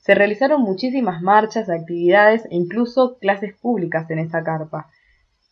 Se 0.00 0.14
realizaron 0.14 0.62
muchísimas 0.62 1.20
marchas, 1.20 1.68
actividades 1.68 2.44
e 2.46 2.54
incluso 2.54 3.18
clases 3.18 3.52
públicas 3.54 4.08
en 4.10 4.20
esa 4.20 4.44
carpa, 4.44 4.88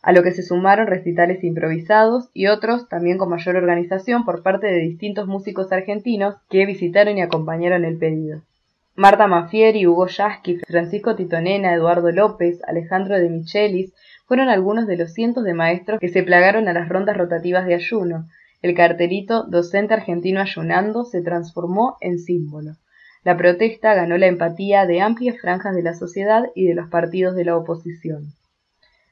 a 0.01 0.13
lo 0.13 0.23
que 0.23 0.31
se 0.31 0.41
sumaron 0.41 0.87
recitales 0.87 1.43
improvisados 1.43 2.29
y 2.33 2.47
otros 2.47 2.87
también 2.87 3.17
con 3.17 3.29
mayor 3.29 3.57
organización 3.57 4.23
por 4.23 4.41
parte 4.41 4.67
de 4.67 4.79
distintos 4.79 5.27
músicos 5.27 5.71
argentinos 5.73 6.35
que 6.49 6.65
visitaron 6.65 7.17
y 7.17 7.21
acompañaron 7.21 7.83
el 7.83 7.97
pedido. 7.97 8.41
Marta 8.95 9.27
Mafieri, 9.27 9.85
Hugo 9.85 10.07
Yasky, 10.07 10.59
Francisco 10.65 11.15
Titonena, 11.15 11.73
Eduardo 11.73 12.11
López, 12.13 12.61
Alejandro 12.65 13.19
de 13.19 13.29
Michelis 13.29 13.91
fueron 14.25 14.47
algunos 14.47 14.87
de 14.87 14.95
los 14.95 15.11
cientos 15.11 15.43
de 15.43 15.53
maestros 15.53 15.99
que 15.99 16.07
se 16.07 16.23
plagaron 16.23 16.69
a 16.69 16.73
las 16.73 16.87
rondas 16.87 17.17
rotativas 17.17 17.65
de 17.65 17.75
ayuno, 17.75 18.29
el 18.65 18.73
cartelito 18.73 19.43
Docente 19.43 19.93
Argentino 19.93 20.41
Ayunando 20.41 21.05
se 21.05 21.21
transformó 21.21 21.97
en 22.01 22.17
símbolo. 22.17 22.71
La 23.23 23.37
protesta 23.37 23.93
ganó 23.93 24.17
la 24.17 24.25
empatía 24.25 24.87
de 24.87 25.01
amplias 25.01 25.39
franjas 25.39 25.75
de 25.75 25.83
la 25.83 25.93
sociedad 25.93 26.45
y 26.55 26.65
de 26.65 26.73
los 26.73 26.89
partidos 26.89 27.35
de 27.35 27.45
la 27.45 27.55
oposición. 27.57 28.33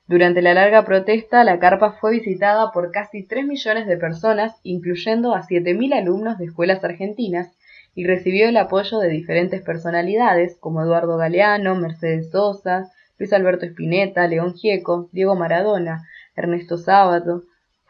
Durante 0.08 0.42
la 0.42 0.56
larga 0.56 0.86
protesta, 0.86 1.44
la 1.44 1.60
carpa 1.60 1.92
fue 2.02 2.14
visitada 2.14 2.72
por 2.72 2.90
casi 2.90 3.22
3 3.22 3.46
millones 3.46 3.86
de 3.86 3.96
personas, 3.96 4.60
incluyendo 4.64 5.36
a 5.36 5.44
7.000 5.44 5.94
alumnos 5.94 6.40
de 6.40 6.46
escuelas 6.46 6.84
argentinas, 6.84 7.56
y 7.94 8.08
recibió 8.08 8.50
el 8.50 8.58
apoyo 8.58 8.98
de 8.98 9.10
diferentes 9.10 9.62
personalidades 9.62 10.58
como 10.60 10.82
Eduardo 10.82 11.16
Galeano, 11.18 11.76
Mercedes 11.76 12.32
Sosa, 12.32 12.90
Luis 13.20 13.32
Alberto 13.34 13.68
Spinetta, 13.68 14.28
León 14.28 14.56
Gieco, 14.56 15.10
Diego 15.12 15.36
Maradona, 15.36 16.08
Ernesto 16.36 16.80
Sábato, 16.80 17.44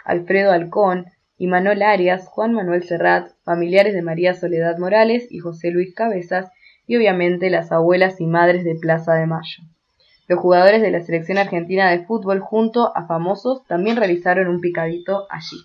Alfredo 0.04 0.52
Alcón, 0.52 1.06
Imanol 1.44 1.82
Arias, 1.82 2.30
Juan 2.30 2.54
Manuel 2.54 2.84
Serrat, 2.84 3.32
familiares 3.44 3.94
de 3.94 4.02
María 4.02 4.34
Soledad 4.34 4.78
Morales 4.78 5.28
y 5.30 5.40
José 5.40 5.72
Luis 5.72 5.94
Cabezas, 5.94 6.50
y 6.88 6.96
obviamente 6.96 7.50
las 7.50 7.74
abuelas 7.74 8.22
y 8.22 8.28
madres 8.28 8.64
de 8.64 8.76
Plaza 8.76 9.16
de 9.16 9.26
Mayo. 9.26 9.64
Los 10.30 10.40
jugadores 10.40 10.82
de 10.82 10.90
la 10.90 11.02
selección 11.02 11.38
argentina 11.38 11.92
de 11.92 12.06
fútbol 12.06 12.40
junto 12.40 12.96
a 12.96 13.08
famosos 13.08 13.68
también 13.68 13.98
realizaron 13.98 14.48
un 14.48 14.62
picadito 14.62 15.28
allí. 15.30 15.58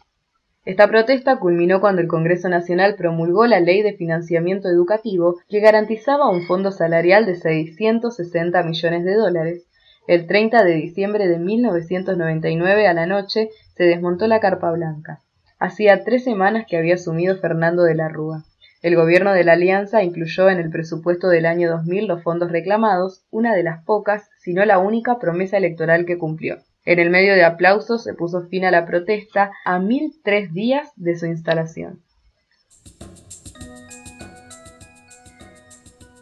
Esta 0.64 0.88
protesta 0.88 1.38
culminó 1.38 1.80
cuando 1.80 2.02
el 2.02 2.08
Congreso 2.08 2.48
Nacional 2.48 2.96
promulgó 2.96 3.46
la 3.46 3.60
Ley 3.60 3.82
de 3.82 3.92
Financiamiento 3.92 4.68
Educativo 4.68 5.36
que 5.48 5.60
garantizaba 5.60 6.28
un 6.28 6.42
fondo 6.42 6.72
salarial 6.72 7.24
de 7.24 7.36
660 7.36 8.64
millones 8.64 9.04
de 9.04 9.14
dólares. 9.14 9.68
El 10.08 10.26
30 10.26 10.64
de 10.64 10.74
diciembre 10.74 11.28
de 11.28 11.38
1999 11.38 12.88
a 12.88 12.94
la 12.94 13.06
noche 13.06 13.50
se 13.76 13.84
desmontó 13.84 14.26
la 14.26 14.40
carpa 14.40 14.72
blanca. 14.72 15.20
Hacía 15.60 16.04
tres 16.04 16.22
semanas 16.22 16.66
que 16.68 16.76
había 16.76 16.94
asumido 16.94 17.36
Fernando 17.36 17.82
de 17.82 17.96
la 17.96 18.08
Rúa. 18.08 18.44
El 18.80 18.94
gobierno 18.94 19.32
de 19.32 19.42
la 19.42 19.54
Alianza 19.54 20.04
incluyó 20.04 20.48
en 20.48 20.58
el 20.58 20.70
presupuesto 20.70 21.28
del 21.28 21.46
año 21.46 21.68
2000 21.68 22.06
los 22.06 22.22
fondos 22.22 22.52
reclamados, 22.52 23.24
una 23.30 23.56
de 23.56 23.64
las 23.64 23.82
pocas, 23.84 24.30
si 24.38 24.54
no 24.54 24.64
la 24.64 24.78
única 24.78 25.18
promesa 25.18 25.56
electoral 25.56 26.06
que 26.06 26.16
cumplió. 26.16 26.58
En 26.84 27.00
el 27.00 27.10
medio 27.10 27.34
de 27.34 27.44
aplausos 27.44 28.04
se 28.04 28.14
puso 28.14 28.46
fin 28.46 28.64
a 28.66 28.70
la 28.70 28.86
protesta 28.86 29.50
a 29.64 29.80
mil 29.80 30.12
tres 30.22 30.52
días 30.52 30.92
de 30.94 31.18
su 31.18 31.26
instalación. 31.26 32.02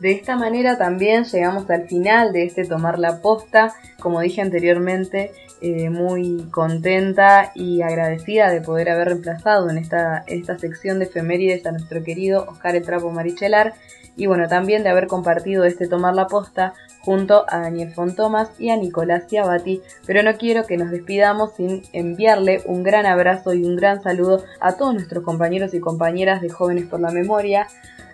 De 0.01 0.13
esta 0.13 0.37
manera 0.37 0.79
también 0.79 1.25
llegamos 1.25 1.69
al 1.69 1.89
final 1.89 2.33
de 2.33 2.45
este 2.45 2.65
tomar 2.65 2.99
la 2.99 3.21
posta. 3.21 3.75
Como 4.01 4.21
dije 4.21 4.41
anteriormente, 4.41 5.31
eh, 5.61 5.91
muy 5.91 6.47
contenta 6.51 7.53
y 7.55 7.83
agradecida 7.83 8.51
de 8.51 8.61
poder 8.61 8.91
haber 8.91 9.09
reemplazado 9.09 9.71
en 9.71 9.79
esta, 9.79 10.25
esta 10.27 10.59
sección 10.59 10.99
de 10.99 11.07
efemérides 11.07 11.65
a 11.67 11.73
nuestro 11.73 12.03
querido 12.03 12.45
Oscar 12.49 12.77
El 12.77 12.83
Trapo 12.83 13.11
Marichelar 13.11 13.75
y 14.17 14.27
bueno, 14.27 14.49
también 14.49 14.83
de 14.83 14.89
haber 14.89 15.07
compartido 15.07 15.65
este 15.65 15.89
Tomar 15.89 16.15
la 16.15 16.27
Posta 16.27 16.75
junto 17.01 17.45
a 17.49 17.61
Daniel 17.61 17.93
Fontomas 17.93 18.51
y 18.59 18.71
a 18.71 18.77
Nicolás 18.77 19.25
Ciabati, 19.29 19.83
pero 20.07 20.23
no 20.23 20.37
quiero 20.37 20.67
que 20.67 20.77
nos 20.77 20.91
despidamos 20.91 21.55
sin 21.55 21.83
enviarle 21.93 22.63
un 22.65 22.83
gran 22.83 23.07
abrazo 23.07 23.55
y 23.55 23.65
un 23.65 23.77
gran 23.77 24.03
saludo 24.03 24.43
a 24.61 24.77
todos 24.77 24.95
nuestros 24.95 25.23
compañeros 25.23 25.75
y 25.75 25.81
compañeras 25.81 26.41
de 26.41 26.49
Jóvenes 26.49 26.87
por 26.87 27.01
la 27.01 27.11
Memoria, 27.11 27.69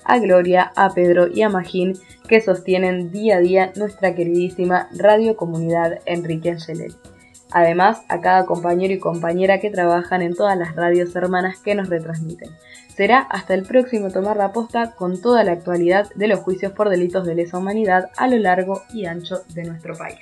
a 0.05 0.19
Gloria, 0.19 0.73
a 0.77 0.91
Pedro 0.91 1.29
y 1.29 1.43
a 1.43 1.49
Magín, 1.49 1.95
que 2.29 2.41
sostienen 2.41 3.11
día 3.11 3.37
a 3.37 3.41
día 3.41 3.73
nuestra 3.77 4.15
queridísima 4.15 4.89
Radio 4.93 5.37
Comunidad 5.37 6.01
Enrique 6.05 6.51
Angelelli. 6.51 7.12
Además, 7.55 8.03
a 8.09 8.21
cada 8.21 8.47
compañero 8.47 8.95
y 8.95 8.99
compañera 8.99 9.61
que 9.61 9.71
trabajan 9.71 10.23
en 10.23 10.35
todas 10.35 10.57
las 10.57 10.75
radios 10.75 11.15
hermanas 11.15 11.59
que 11.59 11.75
nos 11.75 11.89
retransmiten. 11.89 12.51
Será 12.89 13.21
hasta 13.21 13.55
el 13.55 13.63
próximo 13.63 14.11
Tomar 14.11 14.37
la 14.37 14.53
Posta 14.53 14.93
con 14.93 15.21
toda 15.21 15.45
la 15.45 15.53
actualidad 15.53 16.09
de 16.15 16.29
los 16.29 16.41
juicios 16.41 16.73
por 16.73 16.89
delitos 16.89 17.27
de 17.27 17.35
lesa 17.35 17.59
humanidad 17.59 18.11
a 18.17 18.27
lo 18.29 18.39
largo 18.39 18.83
y 18.93 19.07
ancho 19.07 19.43
de 19.55 19.65
nuestro 19.65 19.95
país. 19.97 20.19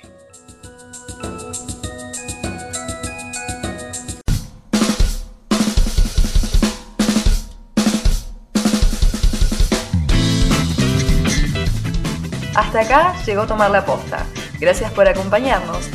Hasta 12.55 12.81
acá 12.81 13.15
llegó 13.25 13.47
Tomar 13.47 13.71
la 13.71 13.85
Posta. 13.85 14.25
Gracias 14.59 14.91
por 14.91 15.07
acompañarnos. 15.07 15.89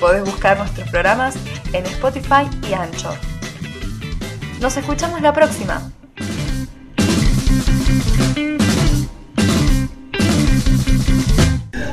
Podés 0.00 0.24
buscar 0.24 0.58
nuestros 0.58 0.88
programas 0.90 1.34
en 1.72 1.84
Spotify 1.86 2.48
y 2.68 2.72
Anchor. 2.72 3.14
Nos 4.60 4.76
escuchamos 4.76 5.20
la 5.20 5.32
próxima. 5.32 5.90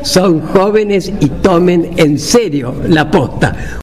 Son 0.03 0.39
jóvenes 0.39 1.11
y 1.19 1.29
tomen 1.29 1.93
en 1.97 2.19
serio 2.19 2.75
la 2.87 3.09
posta. 3.09 3.81